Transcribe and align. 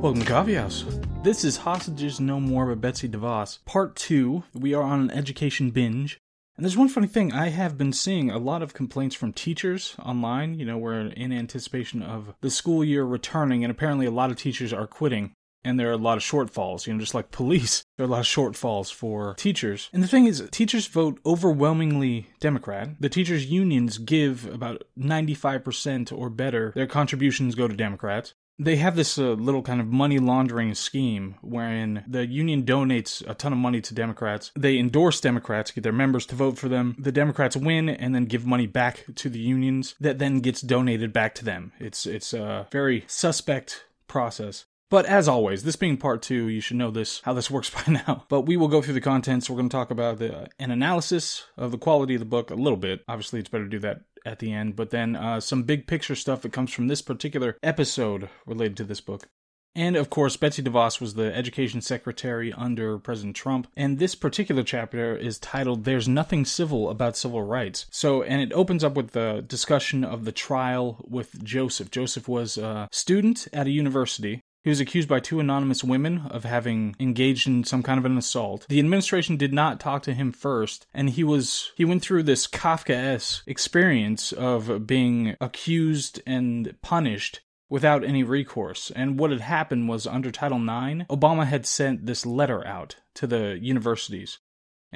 Welcome 0.00 0.20
to 0.20 0.28
Coffee 0.28 0.54
House. 0.54 0.84
This 1.22 1.42
is 1.42 1.56
Hostages 1.56 2.20
No 2.20 2.38
More 2.38 2.66
by 2.66 2.74
Betsy 2.74 3.08
DeVos, 3.08 3.64
part 3.64 3.96
two. 3.96 4.44
We 4.52 4.74
are 4.74 4.82
on 4.82 5.00
an 5.00 5.10
education 5.10 5.70
binge. 5.70 6.20
And 6.56 6.64
there's 6.64 6.76
one 6.76 6.90
funny 6.90 7.06
thing. 7.06 7.32
I 7.32 7.48
have 7.48 7.78
been 7.78 7.94
seeing 7.94 8.30
a 8.30 8.38
lot 8.38 8.62
of 8.62 8.74
complaints 8.74 9.16
from 9.16 9.32
teachers 9.32 9.96
online. 9.98 10.58
You 10.58 10.66
know, 10.66 10.76
we're 10.76 11.00
in 11.00 11.32
anticipation 11.32 12.02
of 12.02 12.34
the 12.42 12.50
school 12.50 12.84
year 12.84 13.04
returning, 13.04 13.64
and 13.64 13.70
apparently 13.70 14.04
a 14.04 14.10
lot 14.10 14.30
of 14.30 14.36
teachers 14.36 14.70
are 14.70 14.86
quitting. 14.86 15.32
And 15.64 15.80
there 15.80 15.88
are 15.88 15.92
a 15.92 15.96
lot 15.96 16.18
of 16.18 16.22
shortfalls, 16.22 16.86
you 16.86 16.92
know, 16.92 17.00
just 17.00 17.14
like 17.14 17.30
police, 17.30 17.82
there 17.96 18.04
are 18.04 18.08
a 18.08 18.12
lot 18.12 18.20
of 18.20 18.26
shortfalls 18.26 18.92
for 18.92 19.34
teachers. 19.34 19.88
And 19.94 20.02
the 20.02 20.08
thing 20.08 20.26
is, 20.26 20.46
teachers 20.52 20.86
vote 20.86 21.18
overwhelmingly 21.24 22.28
Democrat. 22.38 22.90
The 23.00 23.08
teachers' 23.08 23.46
unions 23.46 23.96
give 23.96 24.46
about 24.46 24.84
95% 24.96 26.16
or 26.16 26.28
better, 26.28 26.72
their 26.76 26.86
contributions 26.86 27.54
go 27.54 27.66
to 27.66 27.74
Democrats 27.74 28.34
they 28.58 28.76
have 28.76 28.96
this 28.96 29.18
uh, 29.18 29.32
little 29.32 29.62
kind 29.62 29.80
of 29.80 29.86
money 29.86 30.18
laundering 30.18 30.74
scheme 30.74 31.36
wherein 31.42 32.04
the 32.06 32.26
union 32.26 32.64
donates 32.64 33.28
a 33.28 33.34
ton 33.34 33.52
of 33.52 33.58
money 33.58 33.80
to 33.80 33.94
Democrats. 33.94 34.50
They 34.56 34.78
endorse 34.78 35.20
Democrats, 35.20 35.70
get 35.70 35.84
their 35.84 35.92
members 35.92 36.26
to 36.26 36.34
vote 36.34 36.58
for 36.58 36.68
them. 36.68 36.96
The 36.98 37.12
Democrats 37.12 37.56
win 37.56 37.88
and 37.88 38.14
then 38.14 38.24
give 38.24 38.46
money 38.46 38.66
back 38.66 39.04
to 39.16 39.28
the 39.28 39.38
unions 39.38 39.94
that 40.00 40.18
then 40.18 40.40
gets 40.40 40.60
donated 40.60 41.12
back 41.12 41.34
to 41.36 41.44
them. 41.44 41.72
It's 41.78 42.06
it's 42.06 42.32
a 42.32 42.66
very 42.70 43.04
suspect 43.06 43.84
process. 44.08 44.64
But 44.88 45.06
as 45.06 45.26
always, 45.26 45.64
this 45.64 45.76
being 45.76 45.96
part 45.96 46.22
two, 46.22 46.48
you 46.48 46.60
should 46.60 46.76
know 46.76 46.90
this 46.90 47.20
how 47.20 47.32
this 47.32 47.50
works 47.50 47.70
by 47.70 47.92
now. 47.92 48.24
But 48.28 48.42
we 48.42 48.56
will 48.56 48.68
go 48.68 48.82
through 48.82 48.94
the 48.94 49.00
contents. 49.00 49.50
We're 49.50 49.56
going 49.56 49.68
to 49.68 49.76
talk 49.76 49.90
about 49.90 50.18
the, 50.18 50.48
an 50.58 50.70
analysis 50.70 51.44
of 51.56 51.72
the 51.72 51.78
quality 51.78 52.14
of 52.14 52.20
the 52.20 52.26
book 52.26 52.50
a 52.50 52.54
little 52.54 52.78
bit. 52.78 53.02
Obviously, 53.08 53.40
it's 53.40 53.48
better 53.48 53.64
to 53.64 53.70
do 53.70 53.80
that 53.80 54.02
at 54.24 54.40
the 54.40 54.52
end, 54.52 54.74
but 54.74 54.90
then 54.90 55.14
uh, 55.14 55.38
some 55.38 55.62
big 55.62 55.86
picture 55.86 56.16
stuff 56.16 56.42
that 56.42 56.52
comes 56.52 56.72
from 56.72 56.88
this 56.88 57.00
particular 57.00 57.56
episode 57.62 58.28
related 58.44 58.76
to 58.76 58.84
this 58.84 59.00
book. 59.00 59.28
And 59.76 59.94
of 59.94 60.08
course, 60.08 60.38
Betsy 60.38 60.62
DeVos 60.62 61.02
was 61.02 61.14
the 61.14 61.36
education 61.36 61.82
secretary 61.82 62.50
under 62.50 62.98
President 62.98 63.36
Trump. 63.36 63.68
And 63.76 63.98
this 63.98 64.14
particular 64.14 64.62
chapter 64.62 65.14
is 65.14 65.38
titled 65.38 65.84
There's 65.84 66.08
Nothing 66.08 66.46
Civil 66.46 66.88
About 66.88 67.14
Civil 67.14 67.42
Rights. 67.42 67.84
So, 67.90 68.22
and 68.22 68.40
it 68.40 68.54
opens 68.54 68.82
up 68.82 68.94
with 68.94 69.10
the 69.10 69.44
discussion 69.46 70.02
of 70.02 70.24
the 70.24 70.32
trial 70.32 71.04
with 71.06 71.44
Joseph. 71.44 71.90
Joseph 71.90 72.26
was 72.26 72.56
a 72.56 72.88
student 72.90 73.48
at 73.52 73.66
a 73.66 73.70
university 73.70 74.40
he 74.66 74.70
was 74.70 74.80
accused 74.80 75.08
by 75.08 75.20
two 75.20 75.38
anonymous 75.38 75.84
women 75.84 76.22
of 76.28 76.42
having 76.42 76.96
engaged 76.98 77.46
in 77.46 77.62
some 77.62 77.84
kind 77.84 78.00
of 78.00 78.04
an 78.04 78.18
assault. 78.18 78.66
The 78.68 78.80
administration 78.80 79.36
did 79.36 79.52
not 79.52 79.78
talk 79.78 80.02
to 80.02 80.12
him 80.12 80.32
first, 80.32 80.88
and 80.92 81.08
he 81.08 81.22
was 81.22 81.70
he 81.76 81.84
went 81.84 82.02
through 82.02 82.24
this 82.24 82.48
Kafka-esque 82.48 83.44
experience 83.46 84.32
of 84.32 84.84
being 84.84 85.36
accused 85.40 86.20
and 86.26 86.74
punished 86.82 87.42
without 87.68 88.02
any 88.02 88.24
recourse. 88.24 88.90
And 88.90 89.20
what 89.20 89.30
had 89.30 89.40
happened 89.40 89.88
was 89.88 90.04
under 90.04 90.32
Title 90.32 90.58
IX, 90.58 91.04
Obama 91.10 91.46
had 91.46 91.64
sent 91.64 92.06
this 92.06 92.26
letter 92.26 92.66
out 92.66 92.96
to 93.14 93.28
the 93.28 93.60
universities 93.62 94.40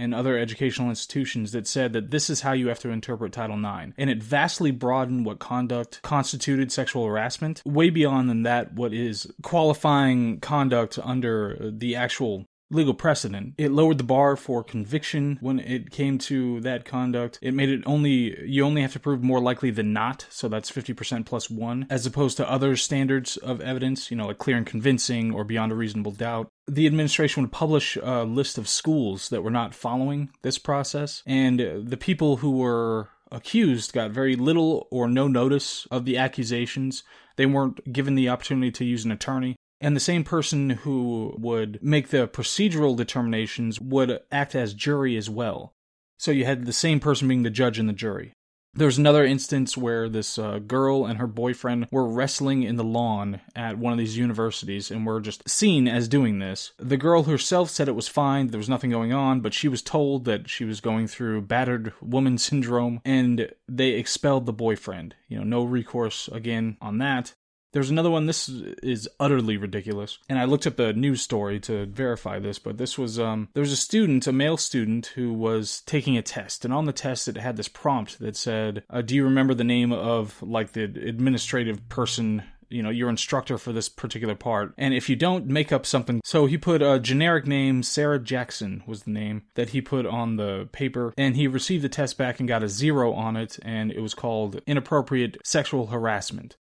and 0.00 0.14
other 0.14 0.38
educational 0.38 0.88
institutions 0.88 1.52
that 1.52 1.66
said 1.66 1.92
that 1.92 2.10
this 2.10 2.30
is 2.30 2.40
how 2.40 2.52
you 2.52 2.68
have 2.68 2.78
to 2.80 2.90
interpret 2.90 3.32
Title 3.32 3.58
IX. 3.58 3.92
And 3.98 4.08
it 4.08 4.22
vastly 4.22 4.70
broadened 4.70 5.26
what 5.26 5.38
conduct 5.38 6.00
constituted 6.02 6.72
sexual 6.72 7.06
harassment, 7.06 7.62
way 7.66 7.90
beyond 7.90 8.30
than 8.30 8.42
that 8.42 8.72
what 8.72 8.94
is 8.94 9.30
qualifying 9.42 10.40
conduct 10.40 10.98
under 11.02 11.70
the 11.70 11.96
actual 11.96 12.46
legal 12.70 12.94
precedent. 12.94 13.54
It 13.58 13.72
lowered 13.72 13.98
the 13.98 14.04
bar 14.04 14.36
for 14.36 14.62
conviction 14.62 15.38
when 15.40 15.58
it 15.58 15.90
came 15.90 16.18
to 16.18 16.60
that 16.60 16.84
conduct. 16.84 17.38
It 17.42 17.52
made 17.52 17.68
it 17.68 17.82
only, 17.86 18.40
you 18.46 18.64
only 18.64 18.82
have 18.82 18.92
to 18.92 19.00
prove 19.00 19.22
more 19.22 19.40
likely 19.40 19.70
than 19.70 19.92
not, 19.92 20.26
so 20.30 20.48
that's 20.48 20.70
50% 20.70 21.26
plus 21.26 21.50
one, 21.50 21.86
as 21.90 22.06
opposed 22.06 22.36
to 22.36 22.50
other 22.50 22.76
standards 22.76 23.36
of 23.36 23.60
evidence, 23.60 24.10
you 24.10 24.16
know, 24.16 24.28
like 24.28 24.38
clear 24.38 24.56
and 24.56 24.66
convincing 24.66 25.32
or 25.32 25.44
beyond 25.44 25.72
a 25.72 25.74
reasonable 25.74 26.12
doubt. 26.12 26.48
The 26.68 26.86
administration 26.86 27.42
would 27.42 27.52
publish 27.52 27.96
a 27.96 28.24
list 28.24 28.56
of 28.56 28.68
schools 28.68 29.28
that 29.30 29.42
were 29.42 29.50
not 29.50 29.74
following 29.74 30.30
this 30.42 30.58
process, 30.58 31.22
and 31.26 31.58
the 31.58 31.96
people 31.96 32.36
who 32.36 32.52
were 32.52 33.08
accused 33.32 33.92
got 33.92 34.10
very 34.10 34.36
little 34.36 34.88
or 34.90 35.08
no 35.08 35.28
notice 35.28 35.86
of 35.90 36.04
the 36.04 36.18
accusations. 36.18 37.02
They 37.36 37.46
weren't 37.46 37.92
given 37.92 38.16
the 38.16 38.28
opportunity 38.28 38.70
to 38.72 38.84
use 38.84 39.04
an 39.04 39.12
attorney. 39.12 39.56
And 39.80 39.96
the 39.96 40.00
same 40.00 40.24
person 40.24 40.70
who 40.70 41.34
would 41.38 41.82
make 41.82 42.08
the 42.08 42.28
procedural 42.28 42.96
determinations 42.96 43.80
would 43.80 44.20
act 44.30 44.54
as 44.54 44.74
jury 44.74 45.16
as 45.16 45.30
well. 45.30 45.72
So 46.18 46.30
you 46.30 46.44
had 46.44 46.66
the 46.66 46.72
same 46.72 47.00
person 47.00 47.28
being 47.28 47.44
the 47.44 47.50
judge 47.50 47.78
and 47.78 47.88
the 47.88 47.94
jury. 47.94 48.34
There 48.72 48.86
was 48.86 48.98
another 48.98 49.24
instance 49.24 49.76
where 49.76 50.08
this 50.08 50.38
uh, 50.38 50.60
girl 50.60 51.04
and 51.04 51.18
her 51.18 51.26
boyfriend 51.26 51.88
were 51.90 52.06
wrestling 52.06 52.62
in 52.62 52.76
the 52.76 52.84
lawn 52.84 53.40
at 53.56 53.78
one 53.78 53.92
of 53.92 53.98
these 53.98 54.16
universities 54.16 54.92
and 54.92 55.04
were 55.04 55.20
just 55.20 55.48
seen 55.48 55.88
as 55.88 56.06
doing 56.06 56.38
this. 56.38 56.72
The 56.78 56.96
girl 56.96 57.24
herself 57.24 57.68
said 57.70 57.88
it 57.88 57.96
was 57.96 58.06
fine, 58.06 58.48
there 58.48 58.58
was 58.58 58.68
nothing 58.68 58.90
going 58.90 59.12
on, 59.12 59.40
but 59.40 59.54
she 59.54 59.66
was 59.66 59.82
told 59.82 60.24
that 60.26 60.48
she 60.48 60.64
was 60.64 60.80
going 60.80 61.08
through 61.08 61.42
battered 61.42 61.92
woman 62.00 62.38
syndrome 62.38 63.00
and 63.04 63.50
they 63.66 63.90
expelled 63.90 64.46
the 64.46 64.52
boyfriend. 64.52 65.16
You 65.26 65.38
know, 65.38 65.44
no 65.44 65.64
recourse 65.64 66.28
again 66.28 66.76
on 66.80 66.98
that. 66.98 67.34
There's 67.72 67.90
another 67.90 68.10
one. 68.10 68.26
This 68.26 68.48
is 68.48 69.08
utterly 69.20 69.56
ridiculous, 69.56 70.18
and 70.28 70.38
I 70.38 70.44
looked 70.44 70.66
up 70.66 70.76
the 70.76 70.92
news 70.92 71.22
story 71.22 71.60
to 71.60 71.86
verify 71.86 72.38
this. 72.38 72.58
But 72.58 72.78
this 72.78 72.98
was 72.98 73.18
um, 73.18 73.48
there 73.54 73.60
was 73.60 73.72
a 73.72 73.76
student, 73.76 74.26
a 74.26 74.32
male 74.32 74.56
student, 74.56 75.06
who 75.14 75.32
was 75.32 75.82
taking 75.82 76.16
a 76.16 76.22
test, 76.22 76.64
and 76.64 76.74
on 76.74 76.86
the 76.86 76.92
test 76.92 77.28
it 77.28 77.36
had 77.36 77.56
this 77.56 77.68
prompt 77.68 78.18
that 78.18 78.36
said, 78.36 78.82
uh, 78.90 79.02
"Do 79.02 79.14
you 79.14 79.24
remember 79.24 79.54
the 79.54 79.64
name 79.64 79.92
of 79.92 80.42
like 80.42 80.72
the 80.72 80.84
administrative 80.84 81.88
person 81.88 82.42
you 82.70 82.82
know 82.82 82.90
your 82.90 83.10
instructor 83.10 83.58
for 83.58 83.72
this 83.72 83.88
particular 83.88 84.34
part 84.34 84.72
and 84.78 84.94
if 84.94 85.08
you 85.08 85.16
don't 85.16 85.46
make 85.46 85.72
up 85.72 85.84
something 85.84 86.20
so 86.24 86.46
he 86.46 86.56
put 86.56 86.80
a 86.80 87.00
generic 87.00 87.44
name 87.44 87.82
sarah 87.82 88.18
jackson 88.18 88.82
was 88.86 89.02
the 89.02 89.10
name 89.10 89.42
that 89.56 89.70
he 89.70 89.80
put 89.80 90.06
on 90.06 90.36
the 90.36 90.68
paper 90.70 91.12
and 91.18 91.34
he 91.34 91.48
received 91.48 91.82
the 91.82 91.88
test 91.88 92.16
back 92.16 92.38
and 92.38 92.48
got 92.48 92.62
a 92.62 92.68
zero 92.68 93.12
on 93.12 93.36
it 93.36 93.58
and 93.62 93.90
it 93.90 94.00
was 94.00 94.14
called 94.14 94.62
inappropriate 94.66 95.36
sexual 95.44 95.88
harassment 95.88 96.56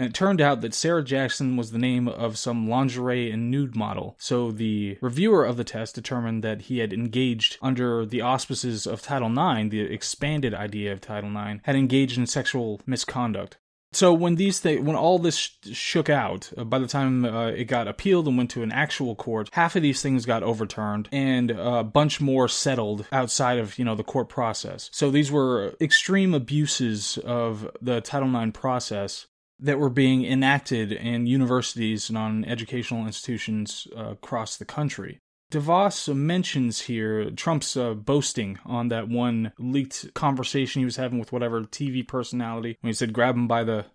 and 0.00 0.08
it 0.08 0.14
turned 0.14 0.40
out 0.40 0.62
that 0.62 0.72
Sarah 0.72 1.04
Jackson 1.04 1.58
was 1.58 1.72
the 1.72 1.78
name 1.78 2.08
of 2.08 2.38
some 2.38 2.66
lingerie 2.66 3.30
and 3.30 3.50
nude 3.50 3.76
model. 3.76 4.16
So 4.18 4.50
the 4.50 4.96
reviewer 5.02 5.44
of 5.44 5.58
the 5.58 5.64
test 5.64 5.94
determined 5.94 6.42
that 6.42 6.62
he 6.62 6.78
had 6.78 6.94
engaged 6.94 7.58
under 7.60 8.06
the 8.06 8.22
auspices 8.22 8.86
of 8.86 9.02
Title 9.02 9.28
IX, 9.28 9.68
the 9.68 9.82
expanded 9.82 10.54
idea 10.54 10.90
of 10.94 11.02
Title 11.02 11.28
IX, 11.30 11.60
had 11.64 11.76
engaged 11.76 12.16
in 12.16 12.26
sexual 12.26 12.80
misconduct. 12.86 13.58
So 13.92 14.14
when 14.14 14.36
these 14.36 14.60
th- 14.60 14.80
when 14.80 14.96
all 14.96 15.18
this 15.18 15.36
sh- 15.36 15.50
shook 15.72 16.08
out, 16.08 16.50
uh, 16.56 16.64
by 16.64 16.78
the 16.78 16.86
time 16.86 17.24
uh, 17.24 17.48
it 17.48 17.64
got 17.64 17.88
appealed 17.88 18.28
and 18.28 18.36
went 18.36 18.50
to 18.52 18.62
an 18.62 18.70
actual 18.70 19.16
court, 19.16 19.50
half 19.52 19.74
of 19.74 19.82
these 19.82 20.00
things 20.00 20.24
got 20.24 20.44
overturned, 20.44 21.08
and 21.10 21.50
a 21.50 21.82
bunch 21.82 22.20
more 22.20 22.46
settled 22.46 23.06
outside 23.10 23.58
of 23.58 23.78
you 23.78 23.84
know 23.84 23.96
the 23.96 24.04
court 24.04 24.28
process. 24.28 24.90
So 24.92 25.10
these 25.10 25.32
were 25.32 25.74
extreme 25.80 26.34
abuses 26.34 27.18
of 27.18 27.68
the 27.82 28.00
Title 28.00 28.34
IX 28.34 28.52
process 28.52 29.26
that 29.60 29.78
were 29.78 29.90
being 29.90 30.24
enacted 30.24 30.92
in 30.92 31.26
universities 31.26 32.08
and 32.08 32.18
on 32.18 32.44
educational 32.44 33.06
institutions 33.06 33.86
uh, 33.96 34.10
across 34.10 34.56
the 34.56 34.64
country. 34.64 35.20
DeVos 35.50 36.14
mentions 36.14 36.82
here 36.82 37.30
Trump's 37.30 37.76
uh, 37.76 37.94
boasting 37.94 38.58
on 38.64 38.88
that 38.88 39.08
one 39.08 39.52
leaked 39.58 40.14
conversation 40.14 40.80
he 40.80 40.84
was 40.84 40.96
having 40.96 41.18
with 41.18 41.32
whatever 41.32 41.62
TV 41.62 42.06
personality 42.06 42.78
when 42.80 42.88
he 42.88 42.94
said, 42.94 43.12
grab 43.12 43.34
him 43.34 43.48
by 43.48 43.64
the 43.64 43.86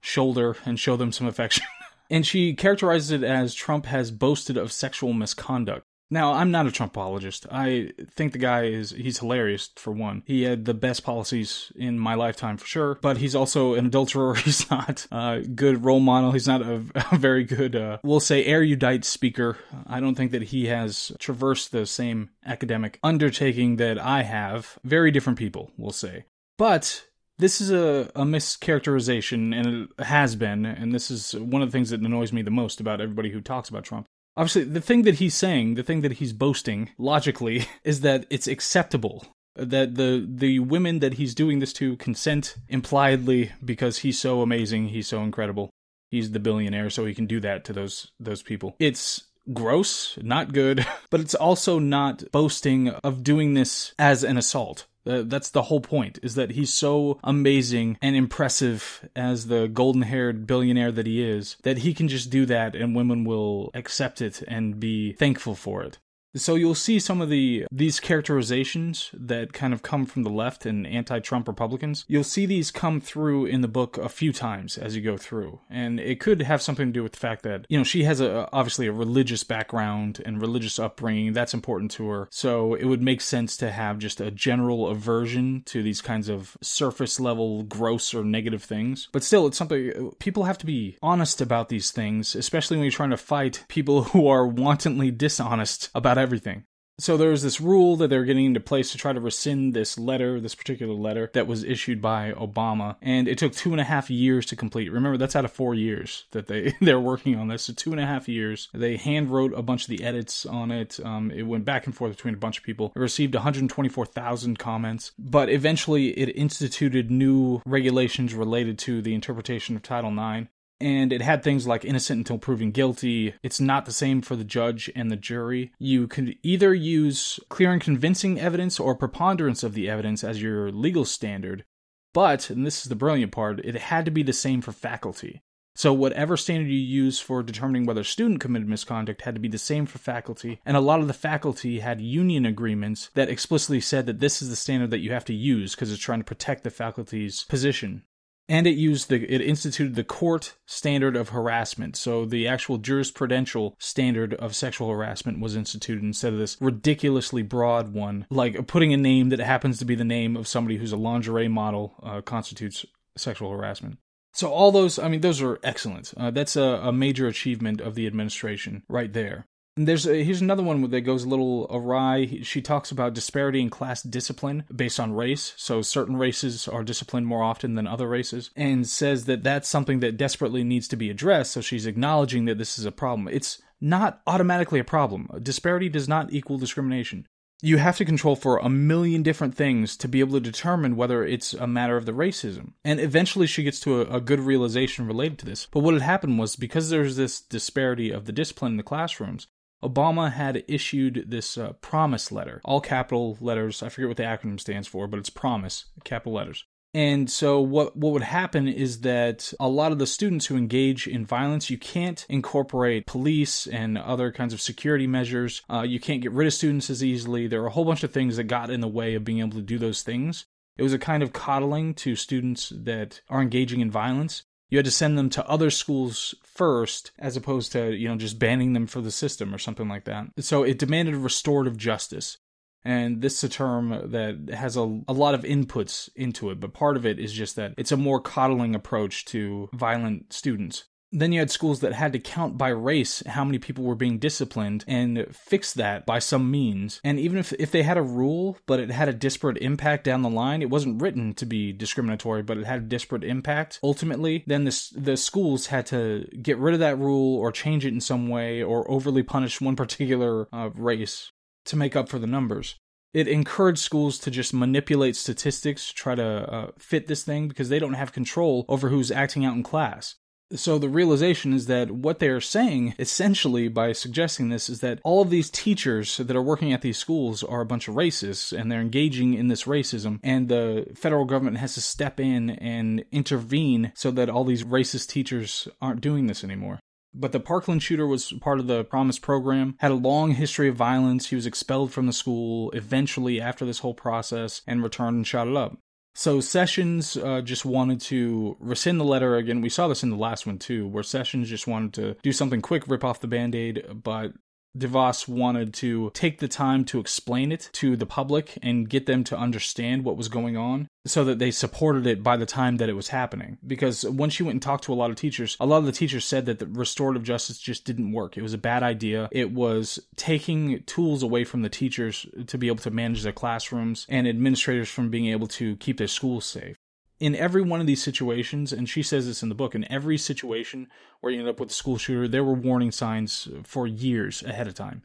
shoulder 0.00 0.56
and 0.64 0.80
show 0.80 0.96
them 0.96 1.12
some 1.12 1.28
affection. 1.28 1.64
and 2.10 2.26
she 2.26 2.54
characterizes 2.54 3.12
it 3.12 3.22
as 3.22 3.54
Trump 3.54 3.86
has 3.86 4.10
boasted 4.10 4.56
of 4.56 4.72
sexual 4.72 5.12
misconduct. 5.12 5.86
Now, 6.08 6.34
I'm 6.34 6.52
not 6.52 6.66
a 6.66 6.70
Trumpologist. 6.70 7.46
I 7.50 7.90
think 8.12 8.32
the 8.32 8.38
guy 8.38 8.64
is, 8.64 8.90
he's 8.90 9.18
hilarious 9.18 9.70
for 9.74 9.92
one. 9.92 10.22
He 10.24 10.42
had 10.42 10.64
the 10.64 10.74
best 10.74 11.02
policies 11.02 11.72
in 11.74 11.98
my 11.98 12.14
lifetime 12.14 12.58
for 12.58 12.66
sure, 12.66 12.98
but 13.02 13.16
he's 13.16 13.34
also 13.34 13.74
an 13.74 13.86
adulterer. 13.86 14.34
He's 14.46 14.70
not 14.70 15.06
a 15.10 15.40
good 15.40 15.84
role 15.84 16.00
model. 16.00 16.30
He's 16.30 16.46
not 16.46 16.62
a, 16.62 16.82
a 17.10 17.18
very 17.18 17.42
good, 17.42 17.74
uh, 17.74 17.98
we'll 18.04 18.20
say, 18.20 18.44
erudite 18.44 19.04
speaker. 19.04 19.58
I 19.86 19.98
don't 19.98 20.14
think 20.14 20.30
that 20.32 20.44
he 20.44 20.66
has 20.66 21.10
traversed 21.18 21.72
the 21.72 21.86
same 21.86 22.30
academic 22.44 22.98
undertaking 23.02 23.76
that 23.76 23.98
I 23.98 24.22
have. 24.22 24.78
Very 24.84 25.10
different 25.10 25.38
people, 25.38 25.72
we'll 25.76 25.90
say. 25.90 26.26
But 26.58 27.06
this 27.38 27.60
is 27.60 27.70
a, 27.70 28.10
a 28.14 28.22
mischaracterization, 28.22 29.54
and 29.54 29.88
it 29.98 30.04
has 30.04 30.36
been, 30.36 30.64
and 30.64 30.94
this 30.94 31.10
is 31.10 31.32
one 31.32 31.62
of 31.62 31.68
the 31.68 31.72
things 31.72 31.90
that 31.90 32.00
annoys 32.00 32.32
me 32.32 32.42
the 32.42 32.50
most 32.50 32.80
about 32.80 33.00
everybody 33.00 33.30
who 33.30 33.40
talks 33.40 33.68
about 33.68 33.84
Trump 33.84 34.06
obviously 34.36 34.64
the 34.64 34.80
thing 34.80 35.02
that 35.02 35.16
he's 35.16 35.34
saying, 35.34 35.74
the 35.74 35.82
thing 35.82 36.02
that 36.02 36.12
he's 36.12 36.32
boasting 36.32 36.90
logically 36.98 37.66
is 37.84 38.00
that 38.00 38.26
it's 38.30 38.46
acceptable 38.46 39.26
that 39.56 39.94
the 39.94 40.26
the 40.28 40.58
women 40.58 40.98
that 40.98 41.14
he's 41.14 41.34
doing 41.34 41.58
this 41.58 41.72
to 41.72 41.96
consent 41.96 42.56
impliedly 42.68 43.52
because 43.64 43.98
he's 43.98 44.18
so 44.18 44.42
amazing, 44.42 44.88
he's 44.88 45.08
so 45.08 45.22
incredible. 45.22 45.70
He's 46.10 46.30
the 46.30 46.40
billionaire 46.40 46.90
so 46.90 47.04
he 47.04 47.14
can 47.14 47.26
do 47.26 47.40
that 47.40 47.64
to 47.64 47.72
those 47.72 48.12
those 48.20 48.42
people. 48.42 48.76
It's 48.78 49.24
gross, 49.52 50.18
not 50.22 50.52
good, 50.52 50.86
but 51.10 51.20
it's 51.20 51.34
also 51.34 51.78
not 51.78 52.30
boasting 52.32 52.88
of 52.88 53.22
doing 53.24 53.54
this 53.54 53.94
as 53.98 54.24
an 54.24 54.36
assault. 54.36 54.86
Uh, 55.06 55.22
that's 55.24 55.50
the 55.50 55.62
whole 55.62 55.80
point, 55.80 56.18
is 56.22 56.34
that 56.34 56.52
he's 56.52 56.72
so 56.72 57.18
amazing 57.22 57.96
and 58.02 58.16
impressive 58.16 59.08
as 59.14 59.46
the 59.46 59.68
golden 59.68 60.02
haired 60.02 60.46
billionaire 60.46 60.92
that 60.92 61.06
he 61.06 61.22
is, 61.22 61.56
that 61.62 61.78
he 61.78 61.94
can 61.94 62.08
just 62.08 62.30
do 62.30 62.46
that 62.46 62.74
and 62.74 62.96
women 62.96 63.24
will 63.24 63.70
accept 63.74 64.20
it 64.20 64.42
and 64.48 64.80
be 64.80 65.12
thankful 65.12 65.54
for 65.54 65.82
it. 65.82 65.98
So 66.34 66.54
you'll 66.54 66.74
see 66.74 66.98
some 66.98 67.20
of 67.20 67.30
the 67.30 67.66
these 67.72 68.00
characterizations 68.00 69.10
that 69.14 69.52
kind 69.52 69.72
of 69.72 69.82
come 69.82 70.06
from 70.06 70.22
the 70.22 70.30
left 70.30 70.66
and 70.66 70.86
anti-Trump 70.86 71.48
Republicans. 71.48 72.04
You'll 72.08 72.24
see 72.24 72.46
these 72.46 72.70
come 72.70 73.00
through 73.00 73.46
in 73.46 73.60
the 73.60 73.68
book 73.68 73.98
a 73.98 74.08
few 74.08 74.32
times 74.32 74.76
as 74.76 74.96
you 74.96 75.02
go 75.02 75.16
through. 75.16 75.60
And 75.70 75.98
it 75.98 76.20
could 76.20 76.42
have 76.42 76.62
something 76.62 76.86
to 76.86 76.92
do 76.92 77.02
with 77.02 77.12
the 77.12 77.18
fact 77.18 77.42
that, 77.42 77.66
you 77.68 77.78
know, 77.78 77.84
she 77.84 78.04
has 78.04 78.20
a 78.20 78.48
obviously 78.52 78.86
a 78.86 78.92
religious 78.92 79.44
background 79.44 80.22
and 80.24 80.40
religious 80.40 80.78
upbringing. 80.78 81.32
That's 81.32 81.54
important 81.54 81.90
to 81.92 82.08
her. 82.08 82.28
So 82.30 82.74
it 82.74 82.84
would 82.84 83.02
make 83.02 83.20
sense 83.20 83.56
to 83.58 83.70
have 83.70 83.98
just 83.98 84.20
a 84.20 84.30
general 84.30 84.88
aversion 84.88 85.62
to 85.66 85.82
these 85.82 86.00
kinds 86.00 86.28
of 86.28 86.56
surface 86.60 87.18
level 87.18 87.62
gross 87.62 88.14
or 88.14 88.24
negative 88.24 88.62
things. 88.62 89.08
But 89.12 89.24
still 89.24 89.46
it's 89.46 89.56
something 89.56 90.12
people 90.18 90.44
have 90.44 90.58
to 90.58 90.66
be 90.66 90.98
honest 91.02 91.40
about 91.40 91.68
these 91.68 91.90
things, 91.90 92.34
especially 92.34 92.76
when 92.76 92.84
you're 92.84 92.92
trying 92.92 93.10
to 93.10 93.16
fight 93.16 93.64
people 93.68 94.02
who 94.16 94.26
are 94.28 94.46
wantonly 94.46 95.10
dishonest 95.10 95.90
about 95.94 96.18
everything. 96.26 96.64
So 96.98 97.18
there 97.18 97.28
was 97.28 97.42
this 97.42 97.60
rule 97.60 97.96
that 97.96 98.08
they 98.08 98.16
were 98.16 98.24
getting 98.24 98.46
into 98.46 98.60
place 98.60 98.90
to 98.92 98.98
try 98.98 99.12
to 99.12 99.20
rescind 99.20 99.74
this 99.74 99.98
letter, 99.98 100.40
this 100.40 100.54
particular 100.54 100.94
letter 100.94 101.30
that 101.34 101.46
was 101.46 101.62
issued 101.62 102.00
by 102.00 102.32
Obama, 102.32 102.96
and 103.02 103.28
it 103.28 103.36
took 103.36 103.52
two 103.54 103.72
and 103.72 103.80
a 103.82 103.84
half 103.84 104.08
years 104.08 104.46
to 104.46 104.56
complete. 104.56 104.90
Remember, 104.90 105.18
that's 105.18 105.36
out 105.36 105.44
of 105.44 105.52
four 105.52 105.74
years 105.74 106.24
that 106.30 106.46
they 106.46 106.72
they're 106.80 106.98
working 106.98 107.36
on 107.36 107.48
this. 107.48 107.64
So 107.64 107.74
two 107.74 107.90
and 107.92 108.00
a 108.00 108.06
half 108.06 108.30
years. 108.30 108.70
They 108.72 108.96
hand 108.96 109.30
wrote 109.30 109.52
a 109.54 109.62
bunch 109.62 109.82
of 109.82 109.88
the 109.88 110.02
edits 110.02 110.46
on 110.46 110.70
it. 110.70 110.98
Um, 111.04 111.30
it 111.30 111.42
went 111.42 111.66
back 111.66 111.84
and 111.84 111.94
forth 111.94 112.16
between 112.16 112.32
a 112.32 112.38
bunch 112.38 112.58
of 112.58 112.64
people. 112.64 112.92
It 112.96 113.00
received 113.00 113.34
124,000 113.34 114.58
comments, 114.58 115.12
but 115.18 115.50
eventually 115.50 116.18
it 116.18 116.34
instituted 116.34 117.10
new 117.10 117.60
regulations 117.66 118.32
related 118.32 118.78
to 118.80 119.02
the 119.02 119.14
interpretation 119.14 119.76
of 119.76 119.82
Title 119.82 120.10
IX 120.10 120.48
and 120.80 121.12
it 121.12 121.22
had 121.22 121.42
things 121.42 121.66
like 121.66 121.84
innocent 121.84 122.18
until 122.18 122.38
proven 122.38 122.70
guilty. 122.70 123.34
It's 123.42 123.60
not 123.60 123.86
the 123.86 123.92
same 123.92 124.22
for 124.22 124.36
the 124.36 124.44
judge 124.44 124.90
and 124.94 125.10
the 125.10 125.16
jury. 125.16 125.72
You 125.78 126.06
could 126.06 126.36
either 126.42 126.74
use 126.74 127.40
clear 127.48 127.72
and 127.72 127.80
convincing 127.80 128.38
evidence 128.38 128.78
or 128.78 128.94
preponderance 128.94 129.62
of 129.62 129.74
the 129.74 129.88
evidence 129.88 130.22
as 130.22 130.42
your 130.42 130.70
legal 130.70 131.04
standard, 131.04 131.64
but, 132.12 132.50
and 132.50 132.66
this 132.66 132.82
is 132.82 132.88
the 132.88 132.94
brilliant 132.94 133.32
part, 133.32 133.60
it 133.60 133.74
had 133.74 134.04
to 134.04 134.10
be 134.10 134.22
the 134.22 134.32
same 134.32 134.60
for 134.60 134.72
faculty. 134.72 135.42
So, 135.74 135.92
whatever 135.92 136.38
standard 136.38 136.70
you 136.70 136.78
use 136.78 137.20
for 137.20 137.42
determining 137.42 137.84
whether 137.84 138.00
a 138.00 138.04
student 138.04 138.40
committed 138.40 138.66
misconduct 138.66 139.20
had 139.22 139.34
to 139.34 139.40
be 139.40 139.48
the 139.48 139.58
same 139.58 139.84
for 139.84 139.98
faculty, 139.98 140.58
and 140.64 140.74
a 140.74 140.80
lot 140.80 141.00
of 141.00 141.06
the 141.06 141.12
faculty 141.12 141.80
had 141.80 142.00
union 142.00 142.46
agreements 142.46 143.10
that 143.12 143.28
explicitly 143.28 143.82
said 143.82 144.06
that 144.06 144.18
this 144.18 144.40
is 144.40 144.48
the 144.48 144.56
standard 144.56 144.90
that 144.90 145.00
you 145.00 145.12
have 145.12 145.26
to 145.26 145.34
use 145.34 145.74
because 145.74 145.92
it's 145.92 146.00
trying 146.00 146.20
to 146.20 146.24
protect 146.24 146.64
the 146.64 146.70
faculty's 146.70 147.44
position 147.44 148.04
and 148.48 148.66
it 148.66 148.76
used 148.76 149.08
the 149.08 149.22
it 149.32 149.40
instituted 149.40 149.94
the 149.94 150.04
court 150.04 150.54
standard 150.66 151.16
of 151.16 151.30
harassment. 151.30 151.96
So 151.96 152.24
the 152.24 152.46
actual 152.46 152.78
jurisprudential 152.78 153.74
standard 153.78 154.34
of 154.34 154.54
sexual 154.54 154.90
harassment 154.90 155.40
was 155.40 155.56
instituted 155.56 156.02
instead 156.02 156.32
of 156.32 156.38
this 156.38 156.56
ridiculously 156.60 157.42
broad 157.42 157.92
one. 157.92 158.26
Like 158.30 158.66
putting 158.66 158.92
a 158.92 158.98
name 158.98 159.30
that 159.30 159.40
happens 159.40 159.78
to 159.78 159.84
be 159.84 159.94
the 159.94 160.04
name 160.04 160.36
of 160.36 160.48
somebody 160.48 160.76
who's 160.76 160.92
a 160.92 160.96
lingerie 160.96 161.48
model 161.48 161.94
uh, 162.02 162.20
constitutes 162.20 162.84
sexual 163.16 163.50
harassment. 163.50 163.98
So 164.32 164.50
all 164.50 164.70
those 164.70 164.98
i 164.98 165.08
mean 165.08 165.20
those 165.20 165.42
are 165.42 165.58
excellent. 165.62 166.12
Uh, 166.16 166.30
that's 166.30 166.56
a, 166.56 166.62
a 166.62 166.92
major 166.92 167.26
achievement 167.26 167.80
of 167.80 167.94
the 167.94 168.06
administration 168.06 168.82
right 168.88 169.12
there 169.12 169.46
there's 169.76 170.06
a, 170.06 170.24
here's 170.24 170.40
another 170.40 170.62
one 170.62 170.88
that 170.88 171.02
goes 171.02 171.24
a 171.24 171.28
little 171.28 171.66
awry. 171.70 172.40
She 172.42 172.62
talks 172.62 172.90
about 172.90 173.12
disparity 173.12 173.60
in 173.60 173.68
class 173.68 174.02
discipline 174.02 174.64
based 174.74 174.98
on 174.98 175.12
race. 175.12 175.52
So 175.56 175.82
certain 175.82 176.16
races 176.16 176.66
are 176.66 176.82
disciplined 176.82 177.26
more 177.26 177.42
often 177.42 177.74
than 177.74 177.86
other 177.86 178.08
races, 178.08 178.50
and 178.56 178.88
says 178.88 179.26
that 179.26 179.42
that's 179.42 179.68
something 179.68 180.00
that 180.00 180.16
desperately 180.16 180.64
needs 180.64 180.88
to 180.88 180.96
be 180.96 181.10
addressed. 181.10 181.52
So 181.52 181.60
she's 181.60 181.86
acknowledging 181.86 182.46
that 182.46 182.56
this 182.56 182.78
is 182.78 182.86
a 182.86 182.92
problem. 182.92 183.28
It's 183.28 183.60
not 183.80 184.22
automatically 184.26 184.80
a 184.80 184.84
problem. 184.84 185.28
Disparity 185.42 185.90
does 185.90 186.08
not 186.08 186.32
equal 186.32 186.56
discrimination. 186.56 187.26
You 187.62 187.78
have 187.78 187.96
to 187.96 188.04
control 188.04 188.36
for 188.36 188.58
a 188.58 188.68
million 188.68 189.22
different 189.22 189.54
things 189.54 189.96
to 189.98 190.08
be 190.08 190.20
able 190.20 190.34
to 190.34 190.40
determine 190.40 190.96
whether 190.96 191.24
it's 191.24 191.54
a 191.54 191.66
matter 191.66 191.96
of 191.96 192.04
the 192.04 192.12
racism. 192.12 192.72
And 192.84 193.00
eventually 193.00 193.46
she 193.46 193.62
gets 193.62 193.80
to 193.80 194.02
a, 194.02 194.16
a, 194.16 194.20
good 194.20 194.40
realization 194.40 195.06
related 195.06 195.38
to 195.38 195.46
this. 195.46 195.66
But 195.70 195.80
what 195.80 195.94
had 195.94 196.02
happened 196.02 196.38
was 196.38 196.54
because 196.54 196.90
there's 196.90 197.16
this 197.16 197.40
disparity 197.40 198.10
of 198.10 198.26
the 198.26 198.32
discipline 198.32 198.72
in 198.72 198.76
the 198.76 198.82
classrooms, 198.82 199.46
Obama 199.86 200.32
had 200.32 200.64
issued 200.68 201.26
this 201.28 201.56
uh, 201.56 201.72
promise 201.74 202.32
letter, 202.32 202.60
all 202.64 202.80
capital 202.80 203.36
letters. 203.40 203.82
I 203.82 203.88
forget 203.88 204.08
what 204.08 204.16
the 204.16 204.24
acronym 204.24 204.58
stands 204.58 204.88
for, 204.88 205.06
but 205.06 205.18
it's 205.18 205.30
promise, 205.30 205.86
capital 206.04 206.34
letters. 206.34 206.64
And 206.94 207.30
so 207.30 207.60
what 207.60 207.94
what 207.94 208.12
would 208.12 208.22
happen 208.22 208.66
is 208.66 209.02
that 209.02 209.52
a 209.60 209.68
lot 209.68 209.92
of 209.92 209.98
the 209.98 210.06
students 210.06 210.46
who 210.46 210.56
engage 210.56 211.06
in 211.06 211.26
violence, 211.26 211.68
you 211.68 211.76
can't 211.76 212.24
incorporate 212.30 213.06
police 213.06 213.66
and 213.66 213.98
other 213.98 214.32
kinds 214.32 214.54
of 214.54 214.62
security 214.62 215.06
measures. 215.06 215.60
Uh, 215.70 215.82
you 215.82 216.00
can't 216.00 216.22
get 216.22 216.32
rid 216.32 216.46
of 216.46 216.54
students 216.54 216.88
as 216.88 217.04
easily. 217.04 217.48
There 217.48 217.62
are 217.62 217.66
a 217.66 217.72
whole 217.72 217.84
bunch 217.84 218.02
of 218.02 218.12
things 218.12 218.36
that 218.36 218.44
got 218.44 218.70
in 218.70 218.80
the 218.80 218.88
way 218.88 219.14
of 219.14 219.24
being 219.24 219.40
able 219.40 219.58
to 219.58 219.62
do 219.62 219.78
those 219.78 220.02
things. 220.02 220.46
It 220.78 220.82
was 220.82 220.94
a 220.94 220.98
kind 220.98 221.22
of 221.22 221.34
coddling 221.34 221.92
to 221.94 222.16
students 222.16 222.72
that 222.74 223.20
are 223.28 223.42
engaging 223.42 223.80
in 223.80 223.90
violence 223.90 224.44
you 224.68 224.78
had 224.78 224.84
to 224.84 224.90
send 224.90 225.16
them 225.16 225.30
to 225.30 225.48
other 225.48 225.70
schools 225.70 226.34
first 226.42 227.12
as 227.18 227.36
opposed 227.36 227.72
to 227.72 227.92
you 227.94 228.08
know 228.08 228.16
just 228.16 228.38
banning 228.38 228.72
them 228.72 228.86
for 228.86 229.00
the 229.00 229.10
system 229.10 229.54
or 229.54 229.58
something 229.58 229.88
like 229.88 230.04
that. 230.04 230.26
So 230.40 230.62
it 230.62 230.78
demanded 230.78 231.14
restorative 231.16 231.76
justice. 231.76 232.38
And 232.84 233.20
this 233.20 233.38
is 233.38 233.44
a 233.44 233.48
term 233.48 234.12
that 234.12 234.54
has 234.54 234.76
a, 234.76 235.00
a 235.08 235.12
lot 235.12 235.34
of 235.34 235.42
inputs 235.42 236.08
into 236.14 236.50
it 236.50 236.60
but 236.60 236.72
part 236.72 236.96
of 236.96 237.04
it 237.04 237.18
is 237.18 237.32
just 237.32 237.56
that 237.56 237.74
it's 237.76 237.90
a 237.90 237.96
more 237.96 238.20
coddling 238.20 238.76
approach 238.76 239.24
to 239.24 239.68
violent 239.72 240.32
students 240.32 240.84
then 241.12 241.32
you 241.32 241.38
had 241.38 241.50
schools 241.50 241.80
that 241.80 241.92
had 241.92 242.12
to 242.12 242.18
count 242.18 242.58
by 242.58 242.68
race 242.68 243.22
how 243.26 243.44
many 243.44 243.58
people 243.58 243.84
were 243.84 243.94
being 243.94 244.18
disciplined 244.18 244.84
and 244.86 245.26
fix 245.30 245.72
that 245.72 246.04
by 246.04 246.18
some 246.18 246.50
means. 246.50 247.00
And 247.04 247.18
even 247.18 247.38
if, 247.38 247.52
if 247.54 247.70
they 247.70 247.82
had 247.82 247.96
a 247.96 248.02
rule, 248.02 248.58
but 248.66 248.80
it 248.80 248.90
had 248.90 249.08
a 249.08 249.12
disparate 249.12 249.58
impact 249.58 250.04
down 250.04 250.22
the 250.22 250.30
line, 250.30 250.62
it 250.62 250.70
wasn't 250.70 251.00
written 251.00 251.34
to 251.34 251.46
be 251.46 251.72
discriminatory, 251.72 252.42
but 252.42 252.58
it 252.58 252.66
had 252.66 252.80
a 252.80 252.86
disparate 252.86 253.24
impact. 253.24 253.78
Ultimately, 253.82 254.44
then 254.46 254.64
the, 254.64 254.90
the 254.94 255.16
schools 255.16 255.66
had 255.66 255.86
to 255.86 256.26
get 256.42 256.58
rid 256.58 256.74
of 256.74 256.80
that 256.80 256.98
rule 256.98 257.38
or 257.38 257.52
change 257.52 257.86
it 257.86 257.94
in 257.94 258.00
some 258.00 258.28
way 258.28 258.62
or 258.62 258.90
overly 258.90 259.22
punish 259.22 259.60
one 259.60 259.76
particular 259.86 260.48
uh, 260.52 260.70
race 260.74 261.30
to 261.66 261.76
make 261.76 261.96
up 261.96 262.08
for 262.08 262.18
the 262.18 262.26
numbers 262.26 262.76
it 263.16 263.28
encouraged 263.28 263.78
schools 263.78 264.18
to 264.18 264.30
just 264.30 264.52
manipulate 264.52 265.16
statistics 265.16 265.88
to 265.88 265.94
try 265.94 266.14
to 266.14 266.52
uh, 266.52 266.70
fit 266.78 267.06
this 267.06 267.24
thing 267.24 267.48
because 267.48 267.70
they 267.70 267.78
don't 267.78 267.94
have 267.94 268.12
control 268.12 268.66
over 268.68 268.90
who's 268.90 269.10
acting 269.10 269.42
out 269.42 269.54
in 269.54 269.62
class. 269.62 270.16
So 270.54 270.78
the 270.78 270.88
realization 270.88 271.52
is 271.52 271.66
that 271.66 271.90
what 271.90 272.20
they 272.20 272.28
are 272.28 272.40
saying 272.40 272.94
essentially 273.00 273.66
by 273.66 273.92
suggesting 273.92 274.48
this 274.48 274.68
is 274.68 274.80
that 274.80 275.00
all 275.02 275.20
of 275.20 275.30
these 275.30 275.50
teachers 275.50 276.18
that 276.18 276.36
are 276.36 276.42
working 276.42 276.72
at 276.72 276.82
these 276.82 276.98
schools 276.98 277.42
are 277.42 277.60
a 277.60 277.66
bunch 277.66 277.88
of 277.88 277.96
racists 277.96 278.56
and 278.56 278.70
they're 278.70 278.80
engaging 278.80 279.34
in 279.34 279.48
this 279.48 279.64
racism 279.64 280.20
and 280.22 280.48
the 280.48 280.86
federal 280.94 281.24
government 281.24 281.56
has 281.56 281.74
to 281.74 281.80
step 281.80 282.20
in 282.20 282.50
and 282.50 283.04
intervene 283.10 283.90
so 283.96 284.12
that 284.12 284.30
all 284.30 284.44
these 284.44 284.62
racist 284.62 285.08
teachers 285.08 285.66
aren't 285.82 286.00
doing 286.00 286.28
this 286.28 286.44
anymore. 286.44 286.78
But 287.12 287.32
the 287.32 287.40
Parkland 287.40 287.82
shooter 287.82 288.06
was 288.06 288.32
part 288.34 288.60
of 288.60 288.66
the 288.66 288.84
Promise 288.84 289.18
program, 289.18 289.74
had 289.78 289.90
a 289.90 289.94
long 289.94 290.32
history 290.32 290.68
of 290.68 290.76
violence. 290.76 291.30
He 291.30 291.34
was 291.34 291.46
expelled 291.46 291.90
from 291.90 292.06
the 292.06 292.12
school 292.12 292.70
eventually 292.72 293.40
after 293.40 293.64
this 293.64 293.78
whole 293.78 293.94
process 293.94 294.60
and 294.66 294.82
returned 294.82 295.16
and 295.16 295.26
shot 295.26 295.48
it 295.48 295.56
up. 295.56 295.78
So 296.18 296.40
Sessions 296.40 297.18
uh, 297.18 297.42
just 297.42 297.66
wanted 297.66 298.00
to 298.02 298.56
rescind 298.58 298.98
the 298.98 299.04
letter 299.04 299.36
again. 299.36 299.60
We 299.60 299.68
saw 299.68 299.86
this 299.86 300.02
in 300.02 300.08
the 300.08 300.16
last 300.16 300.46
one 300.46 300.58
too, 300.58 300.88
where 300.88 301.02
Sessions 301.02 301.50
just 301.50 301.66
wanted 301.66 301.92
to 301.92 302.16
do 302.22 302.32
something 302.32 302.62
quick, 302.62 302.88
rip 302.88 303.04
off 303.04 303.20
the 303.20 303.26
band 303.26 303.54
aid, 303.54 303.84
but 304.02 304.32
DeVos 304.76 305.28
wanted 305.28 305.72
to 305.74 306.10
take 306.14 306.38
the 306.38 306.48
time 306.48 306.84
to 306.86 307.00
explain 307.00 307.52
it 307.52 307.70
to 307.72 307.96
the 307.96 308.06
public 308.06 308.58
and 308.62 308.88
get 308.88 309.06
them 309.06 309.24
to 309.24 309.36
understand 309.36 310.04
what 310.04 310.16
was 310.16 310.28
going 310.28 310.56
on 310.56 310.88
so 311.06 311.24
that 311.24 311.38
they 311.38 311.50
supported 311.50 312.06
it 312.06 312.22
by 312.22 312.36
the 312.36 312.46
time 312.46 312.76
that 312.76 312.88
it 312.88 312.94
was 312.94 313.08
happening. 313.08 313.58
Because 313.66 314.04
when 314.04 314.30
she 314.30 314.42
went 314.42 314.54
and 314.54 314.62
talked 314.62 314.84
to 314.84 314.92
a 314.92 314.94
lot 314.94 315.10
of 315.10 315.16
teachers, 315.16 315.56
a 315.60 315.66
lot 315.66 315.78
of 315.78 315.86
the 315.86 315.92
teachers 315.92 316.24
said 316.24 316.46
that 316.46 316.58
the 316.58 316.66
restorative 316.66 317.22
justice 317.22 317.58
just 317.58 317.84
didn't 317.84 318.12
work. 318.12 318.36
It 318.36 318.42
was 318.42 318.54
a 318.54 318.58
bad 318.58 318.82
idea. 318.82 319.28
It 319.32 319.52
was 319.52 319.98
taking 320.16 320.82
tools 320.84 321.22
away 321.22 321.44
from 321.44 321.62
the 321.62 321.68
teachers 321.68 322.26
to 322.46 322.58
be 322.58 322.66
able 322.66 322.78
to 322.78 322.90
manage 322.90 323.22
their 323.22 323.32
classrooms 323.32 324.06
and 324.08 324.26
administrators 324.26 324.88
from 324.88 325.10
being 325.10 325.26
able 325.26 325.46
to 325.48 325.76
keep 325.76 325.98
their 325.98 326.08
schools 326.08 326.44
safe 326.44 326.76
in 327.18 327.34
every 327.34 327.62
one 327.62 327.80
of 327.80 327.86
these 327.86 328.02
situations, 328.02 328.72
and 328.72 328.88
she 328.88 329.02
says 329.02 329.26
this 329.26 329.42
in 329.42 329.48
the 329.48 329.54
book, 329.54 329.74
in 329.74 329.90
every 329.90 330.18
situation 330.18 330.88
where 331.20 331.32
you 331.32 331.40
end 331.40 331.48
up 331.48 331.60
with 331.60 331.70
a 331.70 331.74
school 331.74 331.96
shooter, 331.96 332.28
there 332.28 332.44
were 332.44 332.54
warning 332.54 332.92
signs 332.92 333.48
for 333.64 333.86
years 333.86 334.42
ahead 334.42 334.68
of 334.68 334.74
time 334.74 335.02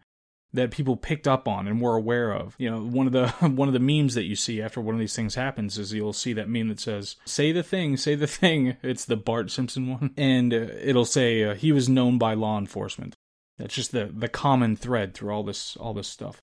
that 0.53 0.71
people 0.71 0.97
picked 0.97 1.27
up 1.27 1.47
on 1.47 1.67
and 1.67 1.81
were 1.81 1.95
aware 1.95 2.31
of. 2.31 2.55
You 2.57 2.69
know, 2.69 2.81
one 2.81 3.07
of 3.07 3.13
the 3.13 3.27
one 3.47 3.67
of 3.67 3.73
the 3.73 3.79
memes 3.79 4.15
that 4.15 4.25
you 4.25 4.35
see 4.35 4.61
after 4.61 4.81
one 4.81 4.95
of 4.95 4.99
these 4.99 5.15
things 5.15 5.35
happens 5.35 5.77
is 5.77 5.93
you'll 5.93 6.13
see 6.13 6.33
that 6.33 6.49
meme 6.49 6.69
that 6.69 6.79
says 6.79 7.15
"Say 7.25 7.51
the 7.51 7.63
thing, 7.63 7.97
say 7.97 8.15
the 8.15 8.27
thing." 8.27 8.77
It's 8.81 9.05
the 9.05 9.17
Bart 9.17 9.51
Simpson 9.51 9.87
one, 9.87 10.13
and 10.17 10.53
uh, 10.53 10.67
it'll 10.81 11.05
say 11.05 11.43
uh, 11.43 11.55
he 11.55 11.71
was 11.71 11.89
known 11.89 12.17
by 12.17 12.33
law 12.33 12.57
enforcement. 12.57 13.15
That's 13.57 13.75
just 13.75 13.91
the 13.91 14.11
the 14.13 14.29
common 14.29 14.75
thread 14.75 15.13
through 15.13 15.33
all 15.33 15.43
this 15.43 15.77
all 15.77 15.93
this 15.93 16.07
stuff. 16.07 16.41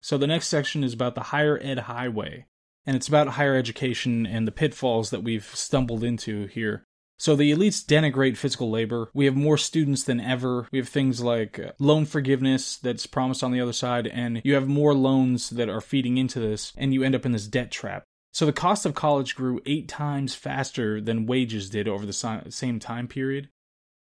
So 0.00 0.16
the 0.16 0.28
next 0.28 0.48
section 0.48 0.84
is 0.84 0.94
about 0.94 1.14
the 1.14 1.24
higher 1.24 1.58
ed 1.60 1.80
highway, 1.80 2.46
and 2.88 2.96
it's 2.96 3.06
about 3.06 3.28
higher 3.28 3.54
education 3.54 4.26
and 4.26 4.48
the 4.48 4.50
pitfalls 4.50 5.10
that 5.10 5.22
we've 5.22 5.44
stumbled 5.54 6.02
into 6.02 6.46
here. 6.46 6.84
So 7.18 7.36
the 7.36 7.52
elites 7.52 7.84
denigrate 7.84 8.38
physical 8.38 8.70
labor. 8.70 9.10
We 9.12 9.26
have 9.26 9.36
more 9.36 9.58
students 9.58 10.04
than 10.04 10.22
ever. 10.22 10.66
We 10.72 10.78
have 10.78 10.88
things 10.88 11.20
like 11.20 11.60
loan 11.78 12.06
forgiveness 12.06 12.78
that's 12.78 13.06
promised 13.06 13.44
on 13.44 13.52
the 13.52 13.60
other 13.60 13.74
side, 13.74 14.06
and 14.06 14.40
you 14.42 14.54
have 14.54 14.68
more 14.68 14.94
loans 14.94 15.50
that 15.50 15.68
are 15.68 15.82
feeding 15.82 16.16
into 16.16 16.40
this, 16.40 16.72
and 16.78 16.94
you 16.94 17.02
end 17.02 17.14
up 17.14 17.26
in 17.26 17.32
this 17.32 17.46
debt 17.46 17.70
trap. 17.70 18.04
So 18.32 18.46
the 18.46 18.54
cost 18.54 18.86
of 18.86 18.94
college 18.94 19.34
grew 19.34 19.60
eight 19.66 19.86
times 19.86 20.34
faster 20.34 20.98
than 20.98 21.26
wages 21.26 21.68
did 21.68 21.88
over 21.88 22.06
the 22.06 22.46
same 22.48 22.78
time 22.78 23.06
period. 23.06 23.50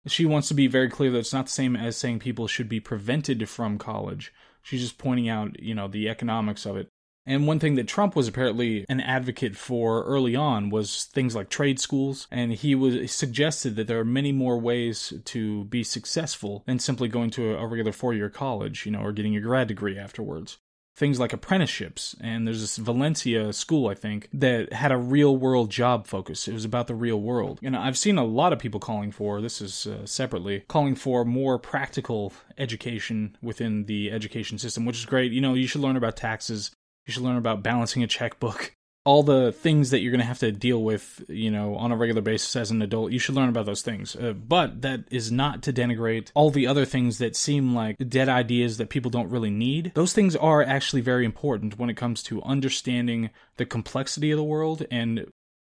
She 0.06 0.24
wants 0.24 0.46
to 0.48 0.54
be 0.54 0.68
very 0.68 0.88
clear 0.88 1.10
that 1.10 1.18
it's 1.18 1.32
not 1.32 1.46
the 1.46 1.50
same 1.50 1.74
as 1.74 1.96
saying 1.96 2.20
people 2.20 2.46
should 2.46 2.68
be 2.68 2.78
prevented 2.78 3.48
from 3.48 3.76
college. 3.76 4.32
She's 4.62 4.82
just 4.82 4.98
pointing 4.98 5.28
out, 5.28 5.60
you 5.60 5.74
know, 5.74 5.88
the 5.88 6.08
economics 6.08 6.64
of 6.64 6.76
it. 6.76 6.88
And 7.28 7.46
one 7.46 7.60
thing 7.60 7.74
that 7.74 7.86
Trump 7.86 8.16
was 8.16 8.26
apparently 8.26 8.86
an 8.88 9.00
advocate 9.00 9.54
for 9.54 10.02
early 10.04 10.34
on 10.34 10.70
was 10.70 11.04
things 11.04 11.36
like 11.36 11.50
trade 11.50 11.78
schools. 11.78 12.26
And 12.30 12.54
he 12.54 12.74
was 12.74 13.12
suggested 13.12 13.76
that 13.76 13.86
there 13.86 14.00
are 14.00 14.04
many 14.04 14.32
more 14.32 14.58
ways 14.58 15.12
to 15.26 15.64
be 15.64 15.84
successful 15.84 16.64
than 16.66 16.78
simply 16.78 17.06
going 17.08 17.30
to 17.32 17.54
a 17.54 17.66
regular 17.66 17.92
four 17.92 18.14
year 18.14 18.30
college, 18.30 18.86
you 18.86 18.92
know, 18.92 19.00
or 19.00 19.12
getting 19.12 19.34
your 19.34 19.42
grad 19.42 19.68
degree 19.68 19.98
afterwards 19.98 20.56
things 20.98 21.20
like 21.20 21.32
apprenticeships. 21.32 22.16
And 22.20 22.46
there's 22.46 22.60
this 22.60 22.76
Valencia 22.76 23.52
school, 23.52 23.88
I 23.88 23.94
think, 23.94 24.28
that 24.32 24.72
had 24.72 24.90
a 24.90 24.98
real 24.98 25.36
world 25.36 25.70
job 25.70 26.06
focus. 26.06 26.48
It 26.48 26.52
was 26.52 26.64
about 26.64 26.88
the 26.88 26.94
real 26.94 27.20
world. 27.20 27.60
And 27.62 27.76
I've 27.76 27.96
seen 27.96 28.18
a 28.18 28.24
lot 28.24 28.52
of 28.52 28.58
people 28.58 28.80
calling 28.80 29.12
for, 29.12 29.40
this 29.40 29.60
is 29.60 29.86
uh, 29.86 30.04
separately, 30.04 30.64
calling 30.68 30.96
for 30.96 31.24
more 31.24 31.58
practical 31.58 32.32
education 32.58 33.36
within 33.40 33.84
the 33.84 34.10
education 34.10 34.58
system, 34.58 34.84
which 34.84 34.98
is 34.98 35.06
great. 35.06 35.30
You 35.30 35.40
know, 35.40 35.54
you 35.54 35.68
should 35.68 35.80
learn 35.80 35.96
about 35.96 36.16
taxes, 36.16 36.72
you 37.08 37.12
should 37.12 37.22
learn 37.24 37.38
about 37.38 37.62
balancing 37.62 38.02
a 38.02 38.06
checkbook. 38.06 38.74
All 39.04 39.22
the 39.22 39.52
things 39.52 39.88
that 39.90 40.00
you're 40.00 40.10
going 40.10 40.20
to 40.20 40.26
have 40.26 40.40
to 40.40 40.52
deal 40.52 40.82
with, 40.82 41.24
you 41.28 41.50
know, 41.50 41.76
on 41.76 41.90
a 41.90 41.96
regular 41.96 42.20
basis 42.20 42.54
as 42.54 42.70
an 42.70 42.82
adult, 42.82 43.10
you 43.10 43.18
should 43.18 43.34
learn 43.34 43.48
about 43.48 43.64
those 43.64 43.80
things. 43.80 44.14
Uh, 44.14 44.34
but 44.34 44.82
that 44.82 45.04
is 45.10 45.32
not 45.32 45.62
to 45.62 45.72
denigrate 45.72 46.30
all 46.34 46.50
the 46.50 46.66
other 46.66 46.84
things 46.84 47.16
that 47.16 47.34
seem 47.34 47.74
like 47.74 47.96
dead 48.06 48.28
ideas 48.28 48.76
that 48.76 48.90
people 48.90 49.10
don't 49.10 49.30
really 49.30 49.48
need. 49.48 49.92
Those 49.94 50.12
things 50.12 50.36
are 50.36 50.62
actually 50.62 51.00
very 51.00 51.24
important 51.24 51.78
when 51.78 51.88
it 51.88 51.96
comes 51.96 52.22
to 52.24 52.42
understanding 52.42 53.30
the 53.56 53.64
complexity 53.64 54.30
of 54.30 54.36
the 54.36 54.44
world 54.44 54.84
and 54.90 55.24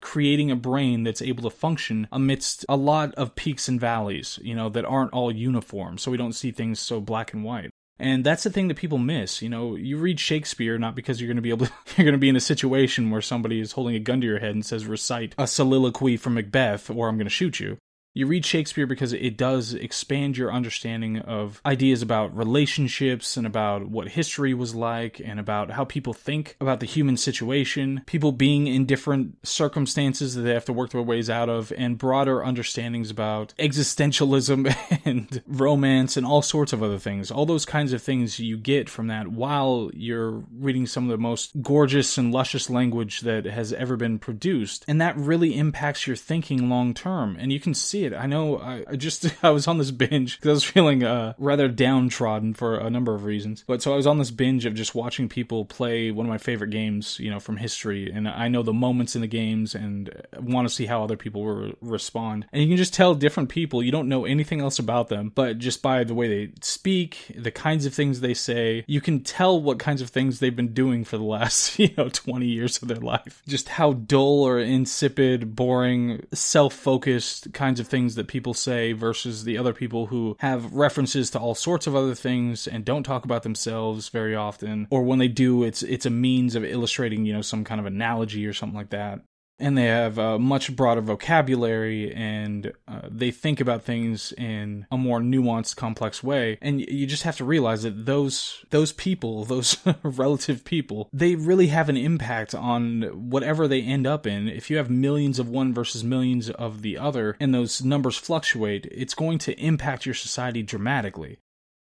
creating 0.00 0.53
a 0.53 0.57
brain 0.57 1.03
that's 1.03 1.23
able 1.23 1.43
to 1.43 1.50
function 1.50 2.07
amidst 2.12 2.64
a 2.69 2.76
lot 2.76 3.12
of 3.14 3.35
peaks 3.35 3.67
and 3.67 3.81
valleys, 3.81 4.38
you 4.43 4.55
know, 4.55 4.69
that 4.69 4.85
aren't 4.85 5.12
all 5.12 5.33
uniform, 5.33 5.99
so 5.99 6.12
we 6.12 6.17
don't 6.17 6.35
see 6.35 6.53
things 6.53 6.79
so 6.79 7.00
black 7.00 7.33
and 7.33 7.43
white. 7.43 7.71
And 7.98 8.24
that's 8.24 8.42
the 8.42 8.50
thing 8.50 8.68
that 8.68 8.76
people 8.76 8.98
miss. 8.98 9.40
You 9.40 9.48
know, 9.48 9.76
you 9.76 9.98
read 9.98 10.18
Shakespeare 10.18 10.78
not 10.78 10.96
because 10.96 11.20
you're 11.20 11.28
going 11.28 11.36
to 11.36 11.42
be 11.42 11.50
able 11.50 11.66
to, 11.66 11.72
you're 11.96 12.04
going 12.04 12.12
to 12.12 12.18
be 12.18 12.28
in 12.28 12.36
a 12.36 12.40
situation 12.40 13.10
where 13.10 13.22
somebody 13.22 13.60
is 13.60 13.72
holding 13.72 13.94
a 13.94 14.00
gun 14.00 14.20
to 14.20 14.26
your 14.26 14.40
head 14.40 14.54
and 14.54 14.66
says, 14.66 14.86
recite 14.86 15.34
a 15.38 15.46
soliloquy 15.46 16.16
from 16.16 16.34
Macbeth 16.34 16.90
or 16.90 17.08
I'm 17.08 17.16
going 17.16 17.26
to 17.26 17.30
shoot 17.30 17.60
you. 17.60 17.78
You 18.16 18.28
read 18.28 18.47
Shakespeare 18.47 18.87
because 18.87 19.12
it 19.12 19.37
does 19.37 19.75
expand 19.75 20.37
your 20.37 20.52
understanding 20.52 21.18
of 21.18 21.61
ideas 21.66 22.00
about 22.00 22.37
relationships 22.37 23.37
and 23.37 23.44
about 23.44 23.88
what 23.88 24.06
history 24.06 24.54
was 24.54 24.73
like 24.73 25.21
and 25.21 25.40
about 25.40 25.73
how 25.73 25.85
people 25.85 26.12
think 26.12 26.56
about 26.61 26.78
the 26.78 26.87
human 26.87 27.16
situation, 27.16 28.02
people 28.06 28.30
being 28.30 28.68
in 28.68 28.87
different 28.87 29.44
circumstances 29.44 30.37
that 30.37 30.42
they 30.42 30.54
have 30.54 30.64
to 30.66 30.73
work 30.73 30.90
their 30.90 31.02
ways 31.02 31.28
out 31.28 31.49
of, 31.49 31.73
and 31.76 31.99
broader 31.99 32.44
understandings 32.44 33.11
about 33.11 33.52
existentialism 33.59 34.73
and 35.04 35.42
romance 35.49 36.16
and 36.16 36.25
all 36.25 36.40
sorts 36.40 36.73
of 36.73 36.85
other 36.85 37.00
things. 37.00 37.33
All 37.33 37.47
those 37.47 37.66
kinds 37.66 37.92
of 37.92 38.00
things 38.00 38.38
you 38.38 38.56
get 38.56 38.88
from 38.88 39.09
that 39.09 39.26
while 39.26 39.90
you're 39.92 40.44
reading 40.56 40.87
some 40.87 41.02
of 41.02 41.11
the 41.11 41.18
most 41.18 41.61
gorgeous 41.61 42.16
and 42.16 42.33
luscious 42.33 42.71
language 42.71 43.23
that 43.23 43.44
has 43.44 43.73
ever 43.73 43.97
been 43.97 44.21
produced. 44.21 44.85
And 44.87 45.00
that 45.00 45.16
really 45.16 45.59
impacts 45.59 46.06
your 46.06 46.14
thinking 46.14 46.68
long 46.68 46.94
term. 46.94 47.37
And 47.40 47.52
you 47.52 47.59
can 47.59 47.75
see 47.75 48.03
it. 48.04 48.16
I 48.16 48.26
know 48.26 48.58
I, 48.58 48.84
I 48.88 48.96
just 48.96 49.26
I 49.44 49.50
was 49.50 49.66
on 49.66 49.78
this 49.78 49.90
binge 49.90 50.37
because 50.37 50.49
I 50.49 50.52
was 50.52 50.64
feeling 50.64 51.02
uh, 51.04 51.34
rather 51.38 51.68
downtrodden 51.68 52.54
for 52.54 52.76
a 52.76 52.90
number 52.90 53.14
of 53.14 53.25
reasons. 53.25 53.64
But 53.66 53.82
so 53.82 53.92
I 53.92 53.96
was 53.96 54.06
on 54.06 54.18
this 54.18 54.30
binge 54.30 54.66
of 54.66 54.75
just 54.75 54.94
watching 54.94 55.28
people 55.28 55.64
play 55.64 56.11
one 56.11 56.26
of 56.26 56.30
my 56.30 56.38
favorite 56.38 56.70
games, 56.70 57.18
you 57.18 57.30
know, 57.30 57.40
from 57.40 57.56
history, 57.56 58.11
and 58.12 58.28
I 58.28 58.49
know 58.49 58.62
the 58.62 58.73
moments 58.73 59.14
in 59.14 59.20
the 59.20 59.26
games 59.26 59.75
and 59.75 60.11
want 60.40 60.68
to 60.68 60.75
see 60.75 60.87
how 60.87 61.02
other 61.02 61.16
people 61.16 61.44
will 61.44 61.73
respond. 61.80 62.46
And 62.52 62.62
you 62.62 62.68
can 62.68 62.76
just 62.76 62.94
tell 62.94 63.14
different 63.14 63.49
people. 63.49 63.82
You 63.82 63.92
don't 63.92 64.08
know 64.08 64.25
anything 64.25 64.61
else 64.61 64.78
about 64.78 65.08
them, 65.08 65.32
but 65.34 65.58
just 65.58 65.82
by 65.82 66.04
the 66.04 66.14
way 66.14 66.28
they 66.28 66.52
speak, 66.61 67.32
the 67.37 67.50
kinds 67.50 67.87
of 67.87 67.94
things 67.94 68.20
they 68.20 68.34
say, 68.34 68.84
you 68.87 69.00
can 69.00 69.20
tell 69.20 69.61
what 69.61 69.78
kinds 69.78 70.00
of 70.00 70.11
things 70.11 70.38
they've 70.38 70.54
been 70.54 70.75
doing 70.75 71.04
for 71.04 71.16
the 71.16 71.25
last 71.25 71.78
you 71.78 71.90
know 71.96 72.08
20 72.08 72.46
years 72.46 72.80
of 72.82 72.88
their 72.88 72.99
life. 72.99 73.42
Just 73.46 73.68
how 73.70 73.92
dull 73.92 74.42
or 74.42 74.58
insipid, 74.58 75.54
boring, 75.54 76.26
self-focused 76.32 77.52
kinds 77.52 77.80
of 77.80 77.88
things 77.94 78.16
that 78.16 78.26
people 78.26 78.54
say 78.54 78.92
versus 78.92 79.44
the 79.44 79.56
other 79.56 79.72
people 79.72 80.06
who 80.06 80.36
have 80.40 80.72
references 80.72 81.30
to 81.30 81.38
all 81.38 81.54
sorts 81.54 81.86
of 81.86 81.94
other 81.94 82.14
things 82.14 82.66
and 82.66 82.84
don't 82.84 83.04
talk 83.04 83.24
about 83.24 83.44
themselves 83.44 84.08
very 84.08 84.34
often. 84.34 84.88
Or 84.90 85.04
when 85.04 85.20
they 85.20 85.28
do 85.28 85.62
it's 85.62 85.84
it's 85.84 86.04
a 86.04 86.10
means 86.10 86.56
of 86.56 86.64
illustrating 86.64 87.24
you 87.24 87.32
know 87.32 87.42
some 87.42 87.62
kind 87.62 87.80
of 87.80 87.86
analogy 87.86 88.46
or 88.46 88.52
something 88.52 88.76
like 88.76 88.90
that 88.90 89.20
and 89.58 89.78
they 89.78 89.84
have 89.84 90.18
a 90.18 90.38
much 90.38 90.75
broader 90.75 91.00
vocabulary 91.00 92.12
and 92.12 92.73
uh, 92.88 93.02
they 93.08 93.30
think 93.30 93.61
about 93.61 93.84
things 93.84 94.32
in 94.32 94.87
a 94.90 94.99
more 94.99 95.20
nuanced 95.20 95.76
complex 95.76 96.23
way. 96.23 96.58
And 96.61 96.80
you 96.80 97.06
just 97.06 97.23
have 97.23 97.37
to 97.37 97.44
realize 97.44 97.84
that 97.84 98.06
those 98.06 98.64
those 98.70 98.92
people 98.92 99.44
those 99.54 99.76
relative 100.02 100.64
people 100.64 101.08
they 101.12 101.34
really 101.37 101.68
have 101.68 101.88
an 101.88 101.96
impact 101.96 102.54
on 102.54 103.02
whatever 103.30 103.68
they 103.68 103.82
end 103.82 104.06
up 104.06 104.26
in. 104.26 104.49
If 104.49 104.70
you 104.70 104.76
have 104.76 104.90
millions 104.90 105.38
of 105.38 105.49
one 105.49 105.73
versus 105.73 106.02
millions 106.02 106.50
of 106.50 106.82
the 106.82 106.99
other 106.99 107.37
and 107.38 107.54
those 107.54 107.84
numbers 107.84 108.16
fluctuate 108.16 108.87
it's 108.90 109.14
going 109.14 109.38
to 109.38 109.58
impact 109.61 110.06
your 110.06 110.14
society 110.14 110.62
dramatically 110.62 111.38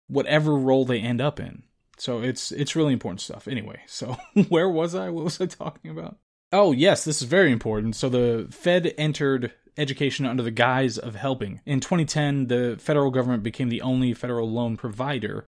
whatever 0.08 0.56
role 0.56 0.84
they 0.84 0.98
end 0.98 1.20
up 1.20 1.38
in. 1.38 1.62
So 1.98 2.20
it's 2.20 2.50
it's 2.50 2.74
really 2.74 2.92
important 2.92 3.20
stuff. 3.20 3.46
Anyway 3.46 3.82
so 3.86 4.16
where 4.48 4.68
was 4.68 4.94
i? 4.96 5.08
What 5.08 5.24
was 5.24 5.40
i 5.40 5.46
talking 5.46 5.90
about 5.92 6.16
Oh, 6.52 6.72
yes, 6.72 7.04
this 7.04 7.22
is 7.22 7.28
very 7.28 7.52
important. 7.52 7.94
So 7.96 8.08
the 8.08 8.48
Fed 8.50 8.92
entered 8.98 9.52
education 9.76 10.26
under 10.26 10.42
the 10.42 10.50
guise 10.50 10.98
of 10.98 11.14
helping. 11.14 11.60
In 11.64 11.80
2010, 11.80 12.48
the 12.48 12.76
federal 12.78 13.10
government 13.10 13.42
became 13.42 13.68
the 13.68 13.82
only 13.82 14.14
federal 14.14 14.50
loan 14.50 14.76
provider. 14.76 15.46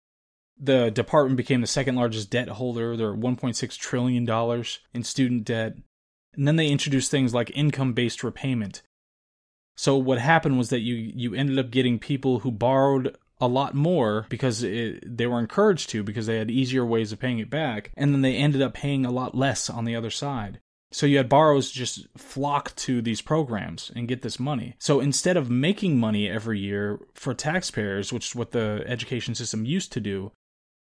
The 0.58 0.90
department 0.90 1.38
became 1.38 1.62
the 1.62 1.66
second 1.66 1.96
largest 1.96 2.30
debt 2.30 2.48
holder. 2.48 2.96
They're 2.96 3.14
$1.6 3.14 3.78
trillion 3.78 4.64
in 4.92 5.02
student 5.02 5.44
debt. 5.44 5.76
And 6.34 6.46
then 6.46 6.56
they 6.56 6.68
introduced 6.68 7.10
things 7.10 7.34
like 7.34 7.50
income 7.54 7.94
based 7.94 8.22
repayment. 8.22 8.82
So 9.76 9.96
what 9.96 10.18
happened 10.18 10.58
was 10.58 10.68
that 10.68 10.80
you, 10.80 10.94
you 10.94 11.34
ended 11.34 11.58
up 11.58 11.70
getting 11.70 11.98
people 11.98 12.40
who 12.40 12.50
borrowed 12.50 13.16
a 13.40 13.48
lot 13.48 13.74
more 13.74 14.26
because 14.28 14.62
it, 14.62 15.16
they 15.16 15.26
were 15.26 15.40
encouraged 15.40 15.88
to 15.90 16.02
because 16.02 16.26
they 16.26 16.36
had 16.36 16.50
easier 16.50 16.84
ways 16.84 17.10
of 17.10 17.18
paying 17.18 17.38
it 17.38 17.48
back. 17.48 17.90
And 17.96 18.12
then 18.12 18.20
they 18.20 18.36
ended 18.36 18.60
up 18.60 18.74
paying 18.74 19.06
a 19.06 19.10
lot 19.10 19.34
less 19.34 19.70
on 19.70 19.86
the 19.86 19.96
other 19.96 20.10
side. 20.10 20.60
So 20.92 21.06
you 21.06 21.18
had 21.18 21.28
borrowers 21.28 21.70
just 21.70 22.06
flock 22.16 22.74
to 22.76 23.00
these 23.00 23.20
programs 23.20 23.92
and 23.94 24.08
get 24.08 24.22
this 24.22 24.40
money. 24.40 24.74
So 24.78 24.98
instead 24.98 25.36
of 25.36 25.48
making 25.48 25.98
money 25.98 26.28
every 26.28 26.58
year 26.58 26.98
for 27.14 27.32
taxpayers, 27.32 28.12
which 28.12 28.28
is 28.28 28.34
what 28.34 28.50
the 28.50 28.82
education 28.86 29.34
system 29.34 29.64
used 29.64 29.92
to 29.92 30.00
do, 30.00 30.32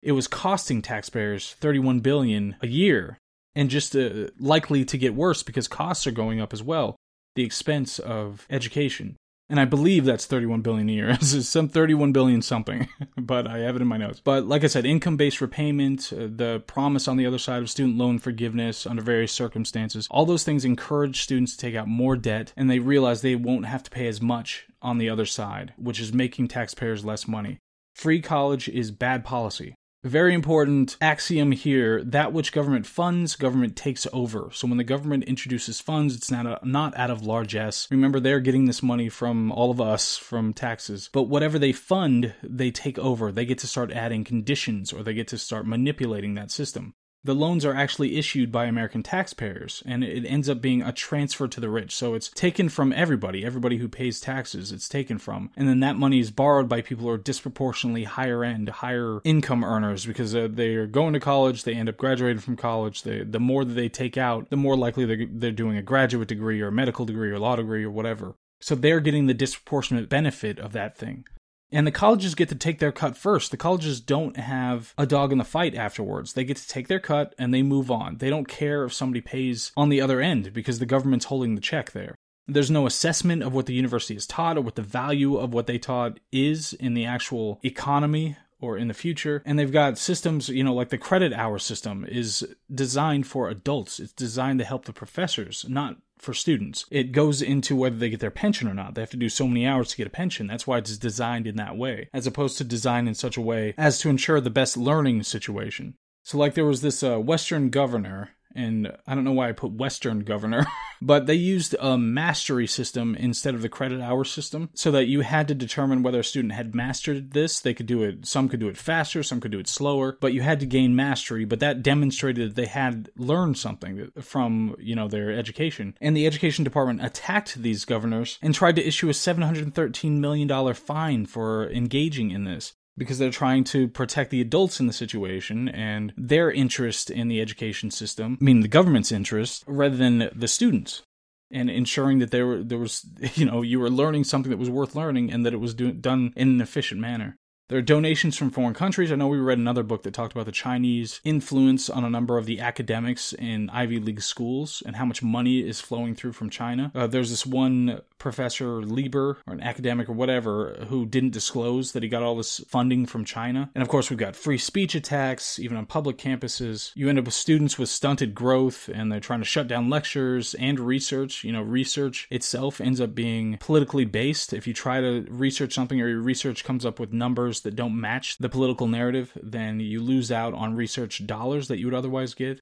it 0.02 0.12
was 0.12 0.26
costing 0.26 0.80
taxpayers 0.80 1.54
31 1.54 2.00
billion 2.00 2.56
a 2.62 2.66
year 2.66 3.18
and 3.54 3.68
just 3.68 3.94
uh, 3.94 4.28
likely 4.38 4.84
to 4.84 4.96
get 4.96 5.14
worse 5.14 5.42
because 5.42 5.68
costs 5.68 6.06
are 6.06 6.12
going 6.12 6.40
up 6.40 6.52
as 6.52 6.62
well. 6.62 6.96
The 7.34 7.44
expense 7.44 7.98
of 7.98 8.46
education 8.48 9.16
and 9.50 9.58
I 9.58 9.64
believe 9.64 10.04
that's 10.04 10.26
31 10.26 10.60
billion 10.60 10.88
a 10.88 10.92
year. 10.92 11.10
It's 11.20 11.48
some 11.48 11.68
31 11.68 12.12
billion 12.12 12.42
something, 12.42 12.88
but 13.16 13.46
I 13.46 13.58
have 13.58 13.76
it 13.76 13.82
in 13.82 13.88
my 13.88 13.96
notes. 13.96 14.20
But 14.22 14.46
like 14.46 14.64
I 14.64 14.66
said, 14.66 14.84
income-based 14.84 15.40
repayment, 15.40 16.12
uh, 16.12 16.28
the 16.34 16.62
promise 16.66 17.08
on 17.08 17.16
the 17.16 17.26
other 17.26 17.38
side 17.38 17.62
of 17.62 17.70
student 17.70 17.96
loan 17.96 18.18
forgiveness 18.18 18.86
under 18.86 19.02
various 19.02 19.32
circumstances, 19.32 20.06
all 20.10 20.26
those 20.26 20.44
things 20.44 20.64
encourage 20.64 21.22
students 21.22 21.52
to 21.52 21.58
take 21.58 21.74
out 21.74 21.88
more 21.88 22.16
debt, 22.16 22.52
and 22.56 22.70
they 22.70 22.78
realize 22.78 23.22
they 23.22 23.36
won't 23.36 23.66
have 23.66 23.82
to 23.84 23.90
pay 23.90 24.06
as 24.06 24.20
much 24.20 24.66
on 24.82 24.98
the 24.98 25.08
other 25.08 25.26
side, 25.26 25.72
which 25.76 26.00
is 26.00 26.12
making 26.12 26.48
taxpayers 26.48 27.04
less 27.04 27.26
money. 27.26 27.58
Free 27.94 28.20
college 28.20 28.68
is 28.68 28.90
bad 28.90 29.24
policy 29.24 29.74
very 30.04 30.32
important 30.32 30.96
axiom 31.00 31.52
here 31.52 32.02
that 32.04 32.32
which 32.32 32.52
government 32.52 32.86
funds 32.86 33.36
government 33.36 33.76
takes 33.76 34.06
over. 34.12 34.50
So 34.52 34.68
when 34.68 34.78
the 34.78 34.84
government 34.84 35.24
introduces 35.24 35.80
funds 35.80 36.14
it's 36.14 36.30
not 36.30 36.46
a, 36.46 36.60
not 36.62 36.96
out 36.96 37.10
of 37.10 37.22
largesse. 37.22 37.88
Remember 37.90 38.20
they're 38.20 38.40
getting 38.40 38.66
this 38.66 38.82
money 38.82 39.08
from 39.08 39.50
all 39.50 39.70
of 39.70 39.80
us 39.80 40.16
from 40.16 40.52
taxes. 40.52 41.10
But 41.12 41.24
whatever 41.24 41.58
they 41.58 41.72
fund 41.72 42.34
they 42.42 42.70
take 42.70 42.98
over. 42.98 43.32
They 43.32 43.44
get 43.44 43.58
to 43.58 43.66
start 43.66 43.92
adding 43.92 44.24
conditions 44.24 44.92
or 44.92 45.02
they 45.02 45.14
get 45.14 45.28
to 45.28 45.38
start 45.38 45.66
manipulating 45.66 46.34
that 46.34 46.50
system 46.50 46.94
the 47.28 47.34
loans 47.34 47.62
are 47.62 47.74
actually 47.74 48.16
issued 48.16 48.50
by 48.50 48.64
American 48.64 49.02
taxpayers 49.02 49.82
and 49.84 50.02
it 50.02 50.24
ends 50.24 50.48
up 50.48 50.62
being 50.62 50.80
a 50.80 50.90
transfer 50.90 51.46
to 51.46 51.60
the 51.60 51.68
rich. 51.68 51.94
So 51.94 52.14
it's 52.14 52.30
taken 52.30 52.70
from 52.70 52.90
everybody, 52.90 53.44
everybody 53.44 53.76
who 53.76 53.86
pays 53.86 54.18
taxes, 54.18 54.72
it's 54.72 54.88
taken 54.88 55.18
from. 55.18 55.50
And 55.54 55.68
then 55.68 55.80
that 55.80 55.96
money 55.96 56.20
is 56.20 56.30
borrowed 56.30 56.70
by 56.70 56.80
people 56.80 57.04
who 57.04 57.10
are 57.10 57.18
disproportionately 57.18 58.04
higher 58.04 58.42
end, 58.44 58.70
higher 58.70 59.20
income 59.24 59.62
earners 59.62 60.06
because 60.06 60.34
uh, 60.34 60.48
they 60.50 60.74
are 60.76 60.86
going 60.86 61.12
to 61.12 61.20
college, 61.20 61.64
they 61.64 61.74
end 61.74 61.90
up 61.90 61.98
graduating 61.98 62.40
from 62.40 62.56
college. 62.56 63.02
They, 63.02 63.24
the 63.24 63.38
more 63.38 63.62
that 63.62 63.74
they 63.74 63.90
take 63.90 64.16
out, 64.16 64.48
the 64.48 64.56
more 64.56 64.74
likely 64.74 65.04
they're, 65.04 65.26
they're 65.30 65.52
doing 65.52 65.76
a 65.76 65.82
graduate 65.82 66.28
degree 66.28 66.62
or 66.62 66.68
a 66.68 66.72
medical 66.72 67.04
degree 67.04 67.30
or 67.30 67.38
law 67.38 67.56
degree 67.56 67.84
or 67.84 67.90
whatever. 67.90 68.36
So 68.58 68.74
they're 68.74 69.00
getting 69.00 69.26
the 69.26 69.34
disproportionate 69.34 70.08
benefit 70.08 70.58
of 70.58 70.72
that 70.72 70.96
thing. 70.96 71.26
And 71.70 71.86
the 71.86 71.92
colleges 71.92 72.34
get 72.34 72.48
to 72.48 72.54
take 72.54 72.78
their 72.78 72.92
cut 72.92 73.16
first. 73.16 73.50
The 73.50 73.56
colleges 73.56 74.00
don't 74.00 74.36
have 74.36 74.94
a 74.96 75.06
dog 75.06 75.32
in 75.32 75.38
the 75.38 75.44
fight 75.44 75.74
afterwards. 75.74 76.32
They 76.32 76.44
get 76.44 76.56
to 76.56 76.68
take 76.68 76.88
their 76.88 77.00
cut 77.00 77.34
and 77.38 77.52
they 77.52 77.62
move 77.62 77.90
on. 77.90 78.18
They 78.18 78.30
don't 78.30 78.48
care 78.48 78.84
if 78.84 78.94
somebody 78.94 79.20
pays 79.20 79.72
on 79.76 79.88
the 79.88 80.00
other 80.00 80.20
end 80.20 80.52
because 80.52 80.78
the 80.78 80.86
government's 80.86 81.26
holding 81.26 81.54
the 81.54 81.60
check 81.60 81.92
there. 81.92 82.14
There's 82.46 82.70
no 82.70 82.86
assessment 82.86 83.42
of 83.42 83.52
what 83.52 83.66
the 83.66 83.74
university 83.74 84.14
has 84.14 84.26
taught 84.26 84.56
or 84.56 84.62
what 84.62 84.76
the 84.76 84.82
value 84.82 85.36
of 85.36 85.52
what 85.52 85.66
they 85.66 85.78
taught 85.78 86.18
is 86.32 86.72
in 86.72 86.94
the 86.94 87.04
actual 87.04 87.60
economy 87.62 88.38
or 88.60 88.78
in 88.78 88.88
the 88.88 88.94
future. 88.94 89.42
And 89.44 89.58
they've 89.58 89.70
got 89.70 89.98
systems, 89.98 90.48
you 90.48 90.64
know, 90.64 90.74
like 90.74 90.88
the 90.88 90.98
credit 90.98 91.34
hour 91.34 91.58
system 91.58 92.06
is 92.08 92.46
designed 92.72 93.26
for 93.26 93.50
adults. 93.50 94.00
It's 94.00 94.12
designed 94.12 94.58
to 94.60 94.64
help 94.64 94.86
the 94.86 94.94
professors, 94.94 95.66
not 95.68 95.98
for 96.18 96.34
students. 96.34 96.84
It 96.90 97.12
goes 97.12 97.42
into 97.42 97.76
whether 97.76 97.96
they 97.96 98.10
get 98.10 98.20
their 98.20 98.30
pension 98.30 98.68
or 98.68 98.74
not. 98.74 98.94
They 98.94 99.02
have 99.02 99.10
to 99.10 99.16
do 99.16 99.28
so 99.28 99.46
many 99.46 99.66
hours 99.66 99.90
to 99.90 99.96
get 99.96 100.06
a 100.06 100.10
pension. 100.10 100.46
That's 100.46 100.66
why 100.66 100.78
it's 100.78 100.96
designed 100.98 101.46
in 101.46 101.56
that 101.56 101.76
way, 101.76 102.08
as 102.12 102.26
opposed 102.26 102.58
to 102.58 102.64
designed 102.64 103.08
in 103.08 103.14
such 103.14 103.36
a 103.36 103.42
way 103.42 103.74
as 103.78 103.98
to 104.00 104.08
ensure 104.08 104.40
the 104.40 104.50
best 104.50 104.76
learning 104.76 105.22
situation. 105.22 105.94
So, 106.24 106.36
like, 106.36 106.54
there 106.54 106.66
was 106.66 106.82
this 106.82 107.02
uh, 107.02 107.18
Western 107.18 107.70
governor 107.70 108.30
and 108.54 108.92
I 109.06 109.14
don't 109.14 109.24
know 109.24 109.32
why 109.32 109.48
I 109.48 109.52
put 109.52 109.72
Western 109.72 110.20
governor, 110.20 110.66
but 111.02 111.26
they 111.26 111.34
used 111.34 111.76
a 111.80 111.98
mastery 111.98 112.66
system 112.66 113.14
instead 113.14 113.54
of 113.54 113.62
the 113.62 113.68
credit 113.68 114.00
hour 114.00 114.24
system 114.24 114.70
so 114.74 114.90
that 114.90 115.06
you 115.06 115.20
had 115.20 115.48
to 115.48 115.54
determine 115.54 116.02
whether 116.02 116.20
a 116.20 116.24
student 116.24 116.54
had 116.54 116.74
mastered 116.74 117.32
this. 117.32 117.60
They 117.60 117.74
could 117.74 117.86
do 117.86 118.02
it, 118.02 118.26
some 118.26 118.48
could 118.48 118.60
do 118.60 118.68
it 118.68 118.76
faster, 118.76 119.22
some 119.22 119.40
could 119.40 119.52
do 119.52 119.58
it 119.58 119.68
slower, 119.68 120.16
but 120.20 120.32
you 120.32 120.42
had 120.42 120.60
to 120.60 120.66
gain 120.66 120.96
mastery, 120.96 121.44
but 121.44 121.60
that 121.60 121.82
demonstrated 121.82 122.50
that 122.50 122.56
they 122.56 122.66
had 122.66 123.10
learned 123.16 123.58
something 123.58 124.10
from, 124.20 124.74
you 124.78 124.94
know, 124.94 125.08
their 125.08 125.30
education. 125.30 125.96
And 126.00 126.16
the 126.16 126.26
education 126.26 126.64
department 126.64 127.04
attacked 127.04 127.56
these 127.56 127.84
governors 127.84 128.38
and 128.42 128.54
tried 128.54 128.76
to 128.76 128.86
issue 128.86 129.08
a 129.08 129.12
$713 129.12 130.18
million 130.18 130.74
fine 130.74 131.26
for 131.26 131.70
engaging 131.70 132.30
in 132.30 132.44
this 132.44 132.74
because 132.98 133.18
they're 133.18 133.30
trying 133.30 133.64
to 133.64 133.88
protect 133.88 134.30
the 134.30 134.40
adults 134.40 134.80
in 134.80 134.86
the 134.86 134.92
situation 134.92 135.68
and 135.68 136.12
their 136.16 136.50
interest 136.50 137.10
in 137.10 137.28
the 137.28 137.40
education 137.40 137.90
system, 137.90 138.36
I 138.40 138.44
mean 138.44 138.60
the 138.60 138.68
government's 138.68 139.12
interest, 139.12 139.64
rather 139.66 139.96
than 139.96 140.30
the 140.34 140.48
students. 140.48 141.02
And 141.50 141.70
ensuring 141.70 142.18
that 142.18 142.30
there 142.30 142.62
there 142.62 142.78
was, 142.78 143.06
you 143.34 143.46
know, 143.46 143.62
you 143.62 143.80
were 143.80 143.88
learning 143.88 144.24
something 144.24 144.50
that 144.50 144.58
was 144.58 144.68
worth 144.68 144.94
learning 144.94 145.32
and 145.32 145.46
that 145.46 145.54
it 145.54 145.60
was 145.60 145.72
do- 145.74 145.92
done 145.92 146.32
in 146.36 146.48
an 146.48 146.60
efficient 146.60 147.00
manner. 147.00 147.36
There 147.68 147.78
are 147.78 147.82
donations 147.82 148.34
from 148.34 148.50
foreign 148.50 148.72
countries. 148.72 149.12
I 149.12 149.16
know 149.16 149.26
we 149.26 149.36
read 149.36 149.58
another 149.58 149.82
book 149.82 150.02
that 150.04 150.14
talked 150.14 150.32
about 150.32 150.46
the 150.46 150.52
Chinese 150.52 151.20
influence 151.22 151.90
on 151.90 152.02
a 152.02 152.08
number 152.08 152.38
of 152.38 152.46
the 152.46 152.60
academics 152.60 153.34
in 153.34 153.68
Ivy 153.68 154.00
League 154.00 154.22
schools 154.22 154.82
and 154.86 154.96
how 154.96 155.04
much 155.04 155.22
money 155.22 155.60
is 155.60 155.78
flowing 155.78 156.14
through 156.14 156.32
from 156.32 156.48
China. 156.48 156.90
Uh, 156.94 157.06
there's 157.06 157.28
this 157.28 157.44
one 157.44 158.00
professor, 158.16 158.80
Lieber, 158.80 159.36
or 159.46 159.52
an 159.52 159.60
academic 159.60 160.08
or 160.08 160.14
whatever, 160.14 160.86
who 160.88 161.04
didn't 161.04 161.32
disclose 161.34 161.92
that 161.92 162.02
he 162.02 162.08
got 162.08 162.22
all 162.22 162.36
this 162.36 162.58
funding 162.68 163.04
from 163.04 163.26
China. 163.26 163.70
And 163.74 163.82
of 163.82 163.88
course, 163.88 164.08
we've 164.08 164.18
got 164.18 164.34
free 164.34 164.58
speech 164.58 164.94
attacks, 164.94 165.58
even 165.58 165.76
on 165.76 165.84
public 165.84 166.16
campuses. 166.16 166.92
You 166.94 167.10
end 167.10 167.18
up 167.18 167.26
with 167.26 167.34
students 167.34 167.78
with 167.78 167.90
stunted 167.90 168.34
growth, 168.34 168.88
and 168.88 169.12
they're 169.12 169.20
trying 169.20 169.40
to 169.40 169.44
shut 169.44 169.68
down 169.68 169.90
lectures 169.90 170.54
and 170.54 170.80
research. 170.80 171.44
You 171.44 171.52
know, 171.52 171.62
research 171.62 172.28
itself 172.30 172.80
ends 172.80 172.98
up 172.98 173.14
being 173.14 173.58
politically 173.58 174.06
based. 174.06 174.54
If 174.54 174.66
you 174.66 174.72
try 174.72 175.02
to 175.02 175.26
research 175.28 175.74
something 175.74 176.00
or 176.00 176.08
your 176.08 176.20
research 176.20 176.64
comes 176.64 176.86
up 176.86 176.98
with 176.98 177.12
numbers, 177.12 177.57
that 177.60 177.76
don't 177.76 178.00
match 178.00 178.38
the 178.38 178.48
political 178.48 178.86
narrative, 178.86 179.32
then 179.42 179.80
you 179.80 180.00
lose 180.00 180.32
out 180.32 180.54
on 180.54 180.74
research 180.74 181.26
dollars 181.26 181.68
that 181.68 181.78
you 181.78 181.86
would 181.86 181.94
otherwise 181.94 182.34
get. 182.34 182.60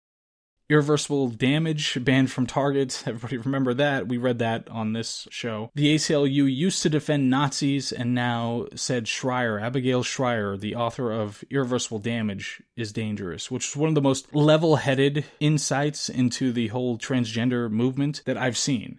Irreversible 0.69 1.29
damage 1.29 1.97
banned 2.05 2.33
from 2.33 2.47
Target. 2.47 3.05
Everybody 3.07 3.37
remember 3.37 3.73
that. 3.75 4.09
We 4.09 4.17
read 4.17 4.41
that 4.41 4.69
on 4.69 4.95
this 4.95 5.29
show. 5.31 5.71
The 5.76 5.94
ACLU 5.94 6.53
used 6.53 6.83
to 6.83 6.90
defend 6.90 7.31
Nazis 7.31 7.92
and 7.92 8.14
now 8.14 8.66
said 8.75 9.07
Shrier, 9.07 9.61
Abigail 9.61 10.03
Shrier, 10.03 10.57
the 10.57 10.75
author 10.75 11.12
of 11.12 11.44
Irreversible 11.51 12.01
Damage, 12.01 12.62
is 12.77 12.92
dangerous, 12.92 13.49
which 13.49 13.68
is 13.68 13.77
one 13.77 13.88
of 13.88 13.94
the 13.94 14.03
most 14.03 14.35
level 14.35 14.77
headed 14.77 15.25
insights 15.38 16.09
into 16.09 16.53
the 16.53 16.68
whole 16.68 16.99
transgender 16.99 17.70
movement 17.70 18.23
that 18.27 18.37
I've 18.37 18.57
seen. 18.57 18.99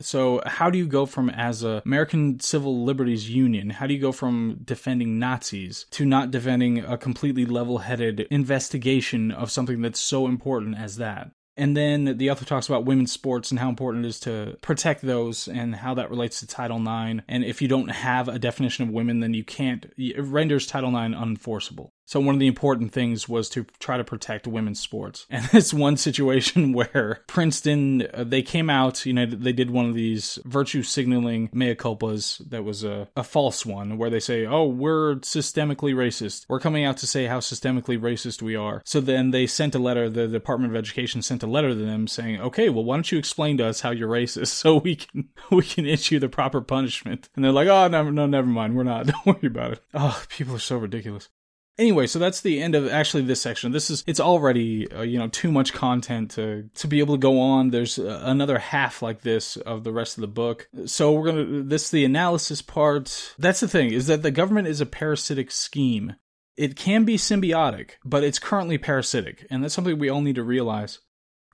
So, 0.00 0.42
how 0.44 0.70
do 0.70 0.78
you 0.78 0.86
go 0.86 1.06
from, 1.06 1.30
as 1.30 1.62
a 1.62 1.82
American 1.86 2.40
Civil 2.40 2.84
Liberties 2.84 3.30
Union, 3.30 3.70
how 3.70 3.86
do 3.86 3.94
you 3.94 4.00
go 4.00 4.12
from 4.12 4.58
defending 4.64 5.18
Nazis 5.18 5.86
to 5.92 6.04
not 6.04 6.30
defending 6.30 6.80
a 6.80 6.98
completely 6.98 7.46
level 7.46 7.78
headed 7.78 8.26
investigation 8.30 9.30
of 9.30 9.50
something 9.50 9.82
that's 9.82 10.00
so 10.00 10.26
important 10.26 10.76
as 10.76 10.96
that? 10.96 11.30
And 11.56 11.76
then 11.76 12.18
the 12.18 12.30
author 12.30 12.44
talks 12.44 12.68
about 12.68 12.84
women's 12.84 13.12
sports 13.12 13.50
and 13.50 13.60
how 13.60 13.68
important 13.68 14.04
it 14.04 14.08
is 14.08 14.20
to 14.20 14.56
protect 14.60 15.02
those 15.02 15.46
and 15.46 15.74
how 15.76 15.94
that 15.94 16.10
relates 16.10 16.40
to 16.40 16.46
Title 16.46 16.80
IX. 16.80 17.22
And 17.28 17.44
if 17.44 17.62
you 17.62 17.68
don't 17.68 17.90
have 17.90 18.26
a 18.26 18.40
definition 18.40 18.82
of 18.84 18.92
women, 18.92 19.20
then 19.20 19.34
you 19.34 19.44
can't, 19.44 19.86
it 19.96 20.20
renders 20.20 20.66
Title 20.66 20.90
IX 20.90 21.14
unenforceable. 21.14 21.90
So 22.06 22.20
one 22.20 22.34
of 22.34 22.40
the 22.40 22.46
important 22.46 22.92
things 22.92 23.28
was 23.28 23.48
to 23.50 23.64
try 23.78 23.96
to 23.96 24.04
protect 24.04 24.46
women's 24.46 24.80
sports. 24.80 25.26
And 25.34 25.48
it's 25.52 25.74
one 25.74 25.96
situation 25.96 26.72
where 26.74 27.22
Princeton, 27.26 28.06
uh, 28.14 28.22
they 28.24 28.40
came 28.40 28.70
out, 28.70 29.04
you 29.04 29.12
know, 29.12 29.26
they 29.26 29.52
did 29.52 29.70
one 29.70 29.86
of 29.86 29.94
these 29.94 30.38
virtue 30.44 30.82
signaling 30.82 31.50
mea 31.52 31.74
culpas 31.74 32.38
that 32.50 32.62
was 32.62 32.84
a, 32.84 33.08
a 33.16 33.24
false 33.24 33.66
one 33.66 33.98
where 33.98 34.10
they 34.10 34.20
say, 34.20 34.46
oh, 34.46 34.64
we're 34.64 35.16
systemically 35.16 35.92
racist. 35.92 36.46
We're 36.48 36.60
coming 36.60 36.84
out 36.84 36.98
to 36.98 37.06
say 37.06 37.26
how 37.26 37.40
systemically 37.40 37.98
racist 37.98 38.42
we 38.42 38.54
are. 38.54 38.80
So 38.84 39.00
then 39.00 39.32
they 39.32 39.46
sent 39.46 39.74
a 39.74 39.80
letter, 39.80 40.08
the 40.08 40.28
Department 40.28 40.72
of 40.72 40.76
Education 40.76 41.20
sent 41.20 41.42
a 41.42 41.48
letter 41.48 41.70
to 41.70 41.74
them 41.74 42.06
saying, 42.06 42.40
okay, 42.40 42.68
well, 42.68 42.84
why 42.84 42.96
don't 42.96 43.10
you 43.10 43.18
explain 43.18 43.58
to 43.58 43.66
us 43.66 43.80
how 43.80 43.90
you're 43.90 44.08
racist 44.08 44.46
so 44.62 44.76
we 44.76 44.96
can, 44.96 45.30
we 45.50 45.62
can 45.62 45.84
issue 45.84 46.20
the 46.20 46.28
proper 46.28 46.60
punishment. 46.60 47.28
And 47.34 47.44
they're 47.44 47.52
like, 47.52 47.68
oh, 47.68 47.88
no, 47.88 48.08
no, 48.08 48.26
never 48.26 48.46
mind. 48.46 48.76
We're 48.76 48.84
not. 48.84 49.06
Don't 49.06 49.26
worry 49.26 49.46
about 49.48 49.72
it. 49.72 49.82
Oh, 49.92 50.22
people 50.28 50.54
are 50.54 50.60
so 50.60 50.76
ridiculous. 50.76 51.28
Anyway, 51.76 52.06
so 52.06 52.20
that's 52.20 52.40
the 52.40 52.62
end 52.62 52.76
of 52.76 52.88
actually 52.88 53.24
this 53.24 53.42
section. 53.42 53.72
This 53.72 53.90
is 53.90 54.04
it's 54.06 54.20
already 54.20 54.90
uh, 54.92 55.02
you 55.02 55.18
know 55.18 55.28
too 55.28 55.50
much 55.50 55.72
content 55.72 56.30
to 56.32 56.70
to 56.74 56.86
be 56.86 57.00
able 57.00 57.16
to 57.16 57.20
go 57.20 57.40
on. 57.40 57.70
There's 57.70 57.98
uh, 57.98 58.22
another 58.24 58.58
half 58.58 59.02
like 59.02 59.22
this 59.22 59.56
of 59.56 59.82
the 59.82 59.92
rest 59.92 60.16
of 60.16 60.20
the 60.20 60.28
book. 60.28 60.68
So 60.86 61.12
we're 61.12 61.26
gonna 61.26 61.62
this 61.62 61.90
the 61.90 62.04
analysis 62.04 62.62
part. 62.62 63.34
That's 63.38 63.60
the 63.60 63.68
thing 63.68 63.92
is 63.92 64.06
that 64.06 64.22
the 64.22 64.30
government 64.30 64.68
is 64.68 64.80
a 64.80 64.86
parasitic 64.86 65.50
scheme. 65.50 66.14
It 66.56 66.76
can 66.76 67.04
be 67.04 67.16
symbiotic, 67.16 67.92
but 68.04 68.22
it's 68.22 68.38
currently 68.38 68.78
parasitic, 68.78 69.44
and 69.50 69.64
that's 69.64 69.74
something 69.74 69.98
we 69.98 70.08
all 70.08 70.20
need 70.20 70.36
to 70.36 70.44
realize. 70.44 71.00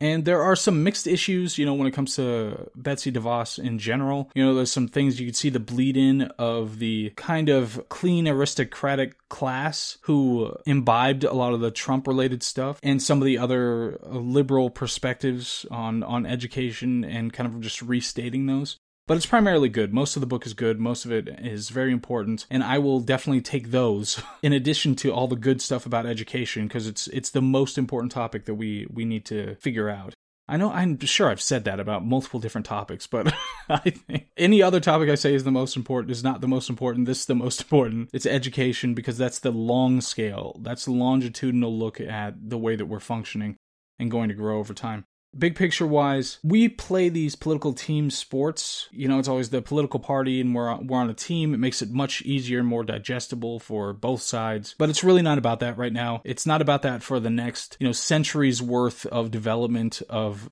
And 0.00 0.24
there 0.24 0.42
are 0.42 0.56
some 0.56 0.82
mixed 0.82 1.06
issues, 1.06 1.58
you 1.58 1.66
know, 1.66 1.74
when 1.74 1.86
it 1.86 1.92
comes 1.92 2.16
to 2.16 2.70
Betsy 2.74 3.12
DeVos 3.12 3.58
in 3.58 3.78
general. 3.78 4.30
You 4.34 4.44
know, 4.44 4.54
there's 4.54 4.72
some 4.72 4.88
things 4.88 5.20
you 5.20 5.26
could 5.26 5.36
see 5.36 5.50
the 5.50 5.60
bleed 5.60 5.96
in 5.96 6.22
of 6.38 6.78
the 6.78 7.12
kind 7.16 7.48
of 7.48 7.86
clean 7.88 8.26
aristocratic 8.26 9.28
class 9.28 9.98
who 10.02 10.56
imbibed 10.66 11.24
a 11.24 11.34
lot 11.34 11.52
of 11.52 11.60
the 11.60 11.70
Trump 11.70 12.06
related 12.06 12.42
stuff 12.42 12.78
and 12.82 13.02
some 13.02 13.20
of 13.20 13.26
the 13.26 13.38
other 13.38 13.98
liberal 14.02 14.70
perspectives 14.70 15.66
on, 15.70 16.02
on 16.02 16.24
education 16.24 17.04
and 17.04 17.32
kind 17.32 17.52
of 17.52 17.60
just 17.60 17.82
restating 17.82 18.46
those 18.46 18.78
but 19.10 19.16
it's 19.16 19.26
primarily 19.26 19.68
good. 19.68 19.92
Most 19.92 20.14
of 20.14 20.20
the 20.20 20.26
book 20.28 20.46
is 20.46 20.54
good. 20.54 20.78
Most 20.78 21.04
of 21.04 21.10
it 21.10 21.28
is 21.40 21.70
very 21.70 21.90
important, 21.90 22.46
and 22.48 22.62
I 22.62 22.78
will 22.78 23.00
definitely 23.00 23.40
take 23.40 23.72
those 23.72 24.22
in 24.44 24.52
addition 24.52 24.94
to 24.96 25.12
all 25.12 25.26
the 25.26 25.34
good 25.34 25.60
stuff 25.60 25.84
about 25.84 26.06
education 26.06 26.68
because 26.68 26.86
it's 26.86 27.08
it's 27.08 27.30
the 27.30 27.42
most 27.42 27.76
important 27.76 28.12
topic 28.12 28.44
that 28.44 28.54
we 28.54 28.86
we 28.88 29.04
need 29.04 29.24
to 29.24 29.56
figure 29.56 29.88
out. 29.88 30.14
I 30.46 30.56
know 30.56 30.70
I'm 30.70 30.96
sure 31.00 31.28
I've 31.28 31.40
said 31.40 31.64
that 31.64 31.80
about 31.80 32.06
multiple 32.06 32.38
different 32.38 32.68
topics, 32.68 33.08
but 33.08 33.34
I 33.68 33.90
think 33.90 34.28
any 34.36 34.62
other 34.62 34.78
topic 34.78 35.08
I 35.08 35.16
say 35.16 35.34
is 35.34 35.42
the 35.42 35.50
most 35.50 35.76
important 35.76 36.12
is 36.12 36.22
not 36.22 36.40
the 36.40 36.46
most 36.46 36.70
important. 36.70 37.06
This 37.06 37.22
is 37.22 37.26
the 37.26 37.34
most 37.34 37.62
important. 37.62 38.10
It's 38.12 38.26
education 38.26 38.94
because 38.94 39.18
that's 39.18 39.40
the 39.40 39.50
long 39.50 40.00
scale. 40.00 40.60
That's 40.62 40.84
the 40.84 40.92
longitudinal 40.92 41.76
look 41.76 42.00
at 42.00 42.48
the 42.48 42.58
way 42.58 42.76
that 42.76 42.86
we're 42.86 43.00
functioning 43.00 43.56
and 43.98 44.08
going 44.08 44.28
to 44.28 44.36
grow 44.36 44.60
over 44.60 44.72
time 44.72 45.04
big 45.36 45.54
picture 45.54 45.86
wise, 45.86 46.38
we 46.42 46.68
play 46.68 47.08
these 47.08 47.34
political 47.34 47.72
team 47.72 48.10
sports. 48.10 48.88
You 48.90 49.08
know, 49.08 49.18
it's 49.18 49.28
always 49.28 49.50
the 49.50 49.62
political 49.62 50.00
party 50.00 50.40
and 50.40 50.54
we're, 50.54 50.74
we're 50.76 50.98
on 50.98 51.10
a 51.10 51.14
team. 51.14 51.54
It 51.54 51.58
makes 51.58 51.82
it 51.82 51.90
much 51.90 52.22
easier 52.22 52.58
and 52.58 52.68
more 52.68 52.84
digestible 52.84 53.58
for 53.58 53.92
both 53.92 54.22
sides. 54.22 54.74
But 54.78 54.90
it's 54.90 55.04
really 55.04 55.22
not 55.22 55.38
about 55.38 55.60
that 55.60 55.78
right 55.78 55.92
now. 55.92 56.22
It's 56.24 56.46
not 56.46 56.62
about 56.62 56.82
that 56.82 57.02
for 57.02 57.20
the 57.20 57.30
next, 57.30 57.76
you 57.80 57.86
know, 57.86 57.92
centuries 57.92 58.62
worth 58.62 59.06
of 59.06 59.30
development 59.30 60.02
of 60.08 60.50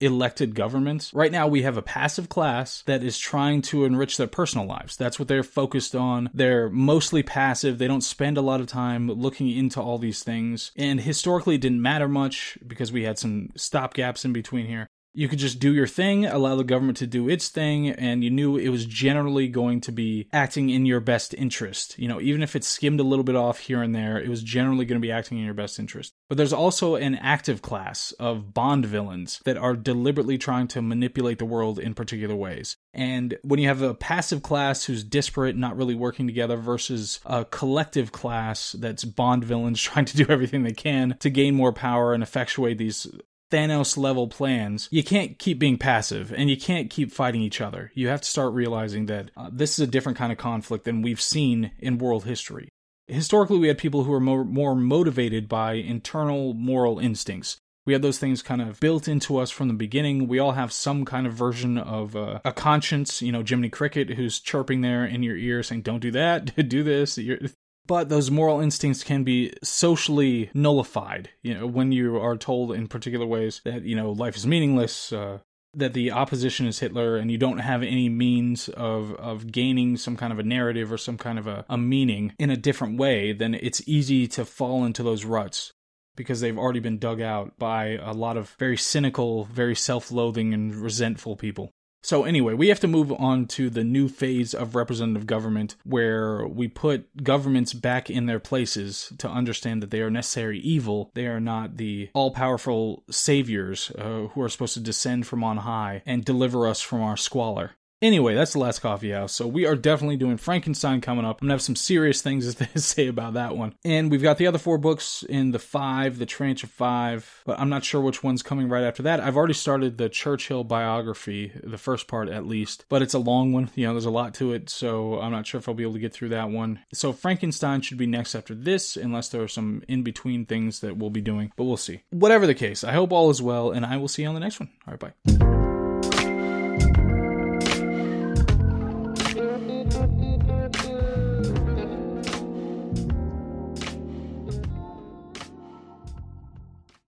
elected 0.00 0.54
governments. 0.54 1.12
Right 1.14 1.32
now, 1.32 1.46
we 1.46 1.62
have 1.62 1.76
a 1.76 1.82
passive 1.82 2.28
class 2.28 2.82
that 2.86 3.02
is 3.02 3.18
trying 3.18 3.62
to 3.62 3.84
enrich 3.84 4.16
their 4.16 4.26
personal 4.26 4.66
lives. 4.66 4.96
That's 4.96 5.18
what 5.18 5.28
they're 5.28 5.42
focused 5.42 5.94
on. 5.94 6.30
They're 6.32 6.70
mostly 6.70 7.22
passive. 7.22 7.78
They 7.78 7.88
don't 7.88 8.00
spend 8.00 8.38
a 8.38 8.42
lot 8.42 8.60
of 8.60 8.66
time 8.66 9.08
looking 9.10 9.50
into 9.50 9.80
all 9.80 9.98
these 9.98 10.22
things. 10.22 10.72
And 10.76 11.00
historically, 11.00 11.56
it 11.56 11.60
didn't 11.60 11.82
matter 11.82 12.08
much 12.08 12.58
because 12.66 12.92
we 12.92 13.04
had 13.04 13.18
some 13.18 13.50
stop 13.56 13.94
gaps 13.94 14.24
in 14.24 14.32
between 14.32 14.66
here 14.66 14.88
you 15.12 15.28
could 15.28 15.38
just 15.38 15.58
do 15.58 15.72
your 15.72 15.86
thing, 15.86 16.26
allow 16.26 16.56
the 16.56 16.64
government 16.64 16.98
to 16.98 17.06
do 17.06 17.28
its 17.28 17.48
thing, 17.48 17.88
and 17.88 18.22
you 18.22 18.30
knew 18.30 18.56
it 18.56 18.68
was 18.68 18.86
generally 18.86 19.48
going 19.48 19.80
to 19.82 19.92
be 19.92 20.28
acting 20.32 20.70
in 20.70 20.86
your 20.86 21.00
best 21.00 21.34
interest. 21.34 21.98
You 21.98 22.08
know, 22.08 22.20
even 22.20 22.42
if 22.42 22.54
it 22.54 22.64
skimmed 22.64 23.00
a 23.00 23.04
little 23.04 23.24
bit 23.24 23.36
off 23.36 23.58
here 23.58 23.82
and 23.82 23.94
there, 23.94 24.18
it 24.18 24.28
was 24.28 24.42
generally 24.42 24.84
going 24.84 25.00
to 25.00 25.06
be 25.06 25.12
acting 25.12 25.38
in 25.38 25.44
your 25.44 25.54
best 25.54 25.78
interest. 25.78 26.14
But 26.28 26.38
there's 26.38 26.52
also 26.52 26.94
an 26.94 27.16
active 27.16 27.62
class 27.62 28.12
of 28.12 28.54
Bond 28.54 28.86
villains 28.86 29.40
that 29.44 29.56
are 29.56 29.74
deliberately 29.74 30.38
trying 30.38 30.68
to 30.68 30.82
manipulate 30.82 31.38
the 31.38 31.44
world 31.44 31.78
in 31.78 31.94
particular 31.94 32.36
ways. 32.36 32.76
And 32.94 33.36
when 33.42 33.60
you 33.60 33.68
have 33.68 33.82
a 33.82 33.94
passive 33.94 34.42
class 34.42 34.84
who's 34.84 35.04
disparate, 35.04 35.56
not 35.56 35.76
really 35.76 35.94
working 35.94 36.26
together, 36.26 36.56
versus 36.56 37.20
a 37.24 37.44
collective 37.44 38.12
class 38.12 38.72
that's 38.72 39.04
Bond 39.04 39.44
villains 39.44 39.80
trying 39.82 40.04
to 40.04 40.16
do 40.16 40.26
everything 40.28 40.62
they 40.62 40.72
can 40.72 41.16
to 41.20 41.30
gain 41.30 41.54
more 41.54 41.72
power 41.72 42.12
and 42.14 42.22
effectuate 42.22 42.78
these 42.78 43.06
Thanos 43.50 43.96
level 43.96 44.28
plans, 44.28 44.88
you 44.90 45.02
can't 45.02 45.38
keep 45.38 45.58
being 45.58 45.78
passive 45.78 46.32
and 46.32 46.48
you 46.48 46.56
can't 46.56 46.90
keep 46.90 47.12
fighting 47.12 47.42
each 47.42 47.60
other. 47.60 47.90
You 47.94 48.08
have 48.08 48.20
to 48.20 48.28
start 48.28 48.54
realizing 48.54 49.06
that 49.06 49.30
uh, 49.36 49.50
this 49.52 49.78
is 49.78 49.80
a 49.80 49.90
different 49.90 50.18
kind 50.18 50.32
of 50.32 50.38
conflict 50.38 50.84
than 50.84 51.02
we've 51.02 51.20
seen 51.20 51.72
in 51.78 51.98
world 51.98 52.24
history. 52.24 52.68
Historically, 53.08 53.58
we 53.58 53.68
had 53.68 53.78
people 53.78 54.04
who 54.04 54.12
were 54.12 54.20
more, 54.20 54.44
more 54.44 54.74
motivated 54.76 55.48
by 55.48 55.72
internal 55.72 56.54
moral 56.54 56.98
instincts. 57.00 57.58
We 57.86 57.92
had 57.92 58.02
those 58.02 58.18
things 58.18 58.42
kind 58.42 58.62
of 58.62 58.78
built 58.78 59.08
into 59.08 59.38
us 59.38 59.50
from 59.50 59.66
the 59.66 59.74
beginning. 59.74 60.28
We 60.28 60.38
all 60.38 60.52
have 60.52 60.72
some 60.72 61.04
kind 61.04 61.26
of 61.26 61.32
version 61.32 61.76
of 61.76 62.14
uh, 62.14 62.38
a 62.44 62.52
conscience. 62.52 63.20
You 63.20 63.32
know, 63.32 63.42
Jiminy 63.42 63.70
Cricket, 63.70 64.10
who's 64.10 64.38
chirping 64.38 64.82
there 64.82 65.04
in 65.04 65.22
your 65.24 65.36
ear 65.36 65.62
saying, 65.62 65.82
"Don't 65.82 66.00
do 66.00 66.12
that, 66.12 66.54
do 66.68 66.84
this." 66.84 67.18
You're, 67.18 67.38
but 67.86 68.08
those 68.08 68.30
moral 68.30 68.60
instincts 68.60 69.02
can 69.02 69.24
be 69.24 69.52
socially 69.62 70.50
nullified 70.54 71.30
you 71.42 71.54
know 71.54 71.66
when 71.66 71.92
you 71.92 72.16
are 72.16 72.36
told 72.36 72.72
in 72.72 72.86
particular 72.86 73.26
ways 73.26 73.60
that 73.64 73.82
you 73.82 73.96
know 73.96 74.12
life 74.12 74.36
is 74.36 74.46
meaningless 74.46 75.12
uh, 75.12 75.38
that 75.74 75.94
the 75.94 76.10
opposition 76.10 76.66
is 76.66 76.80
Hitler 76.80 77.16
and 77.16 77.30
you 77.30 77.38
don't 77.38 77.58
have 77.58 77.82
any 77.82 78.08
means 78.08 78.68
of 78.70 79.14
of 79.14 79.52
gaining 79.52 79.96
some 79.96 80.16
kind 80.16 80.32
of 80.32 80.38
a 80.38 80.44
narrative 80.44 80.92
or 80.92 80.98
some 80.98 81.16
kind 81.16 81.38
of 81.38 81.46
a, 81.46 81.64
a 81.68 81.78
meaning 81.78 82.34
in 82.38 82.50
a 82.50 82.56
different 82.56 82.98
way, 82.98 83.32
then 83.32 83.54
it's 83.54 83.86
easy 83.86 84.26
to 84.28 84.44
fall 84.44 84.84
into 84.84 85.02
those 85.02 85.24
ruts 85.24 85.72
because 86.16 86.40
they've 86.40 86.58
already 86.58 86.80
been 86.80 86.98
dug 86.98 87.20
out 87.20 87.56
by 87.58 87.98
a 88.02 88.12
lot 88.12 88.36
of 88.36 88.50
very 88.58 88.76
cynical, 88.76 89.44
very 89.44 89.76
self-loathing 89.76 90.52
and 90.52 90.74
resentful 90.74 91.36
people. 91.36 91.70
So, 92.02 92.24
anyway, 92.24 92.54
we 92.54 92.68
have 92.68 92.80
to 92.80 92.88
move 92.88 93.12
on 93.12 93.46
to 93.48 93.68
the 93.68 93.84
new 93.84 94.08
phase 94.08 94.54
of 94.54 94.74
representative 94.74 95.26
government 95.26 95.76
where 95.84 96.46
we 96.46 96.66
put 96.68 97.22
governments 97.22 97.74
back 97.74 98.08
in 98.08 98.26
their 98.26 98.40
places 98.40 99.12
to 99.18 99.28
understand 99.28 99.82
that 99.82 99.90
they 99.90 100.00
are 100.00 100.10
necessary 100.10 100.58
evil. 100.60 101.10
They 101.14 101.26
are 101.26 101.40
not 101.40 101.76
the 101.76 102.10
all 102.14 102.30
powerful 102.30 103.04
saviors 103.10 103.90
uh, 103.98 104.28
who 104.28 104.42
are 104.42 104.48
supposed 104.48 104.74
to 104.74 104.80
descend 104.80 105.26
from 105.26 105.44
on 105.44 105.58
high 105.58 106.02
and 106.06 106.24
deliver 106.24 106.66
us 106.66 106.80
from 106.80 107.02
our 107.02 107.16
squalor. 107.16 107.72
Anyway, 108.02 108.34
that's 108.34 108.54
the 108.54 108.58
last 108.58 108.80
coffee 108.80 109.10
house. 109.10 109.32
So 109.32 109.46
we 109.46 109.66
are 109.66 109.76
definitely 109.76 110.16
doing 110.16 110.38
Frankenstein 110.38 111.02
coming 111.02 111.26
up. 111.26 111.40
I'm 111.40 111.46
gonna 111.46 111.54
have 111.54 111.62
some 111.62 111.76
serious 111.76 112.22
things 112.22 112.54
to 112.54 112.78
say 112.78 113.08
about 113.08 113.34
that 113.34 113.56
one. 113.56 113.74
And 113.84 114.10
we've 114.10 114.22
got 114.22 114.38
the 114.38 114.46
other 114.46 114.58
four 114.58 114.78
books 114.78 115.22
in 115.28 115.50
the 115.50 115.58
five, 115.58 116.18
the 116.18 116.26
tranche 116.26 116.64
of 116.64 116.70
five, 116.70 117.42
but 117.44 117.60
I'm 117.60 117.68
not 117.68 117.84
sure 117.84 118.00
which 118.00 118.22
one's 118.22 118.42
coming 118.42 118.68
right 118.68 118.84
after 118.84 119.02
that. 119.04 119.20
I've 119.20 119.36
already 119.36 119.54
started 119.54 119.98
the 119.98 120.08
Churchill 120.08 120.64
biography, 120.64 121.52
the 121.62 121.78
first 121.78 122.08
part 122.08 122.28
at 122.28 122.46
least, 122.46 122.86
but 122.88 123.02
it's 123.02 123.14
a 123.14 123.18
long 123.18 123.52
one. 123.52 123.70
You 123.80 123.86
know, 123.86 123.94
there's 123.94 124.04
a 124.04 124.10
lot 124.10 124.34
to 124.34 124.52
it, 124.52 124.68
so 124.68 125.18
I'm 125.20 125.32
not 125.32 125.46
sure 125.46 125.58
if 125.58 125.66
I'll 125.66 125.74
be 125.74 125.84
able 125.84 125.94
to 125.94 125.98
get 125.98 126.12
through 126.12 126.30
that 126.30 126.50
one. 126.50 126.80
So 126.92 127.14
Frankenstein 127.14 127.80
should 127.80 127.96
be 127.96 128.06
next 128.06 128.34
after 128.34 128.54
this, 128.54 128.94
unless 128.94 129.30
there 129.30 129.42
are 129.42 129.48
some 129.48 129.82
in 129.88 130.02
between 130.02 130.44
things 130.44 130.80
that 130.80 130.98
we'll 130.98 131.08
be 131.08 131.22
doing, 131.22 131.50
but 131.56 131.64
we'll 131.64 131.78
see. 131.78 132.02
Whatever 132.10 132.46
the 132.46 132.54
case, 132.54 132.84
I 132.84 132.92
hope 132.92 133.10
all 133.12 133.30
is 133.30 133.40
well, 133.40 133.70
and 133.70 133.86
I 133.86 133.96
will 133.96 134.08
see 134.08 134.22
you 134.22 134.28
on 134.28 134.34
the 134.34 134.40
next 134.40 134.60
one. 134.60 134.68
All 134.86 134.94
right, 134.94 135.14
bye. 135.24 135.49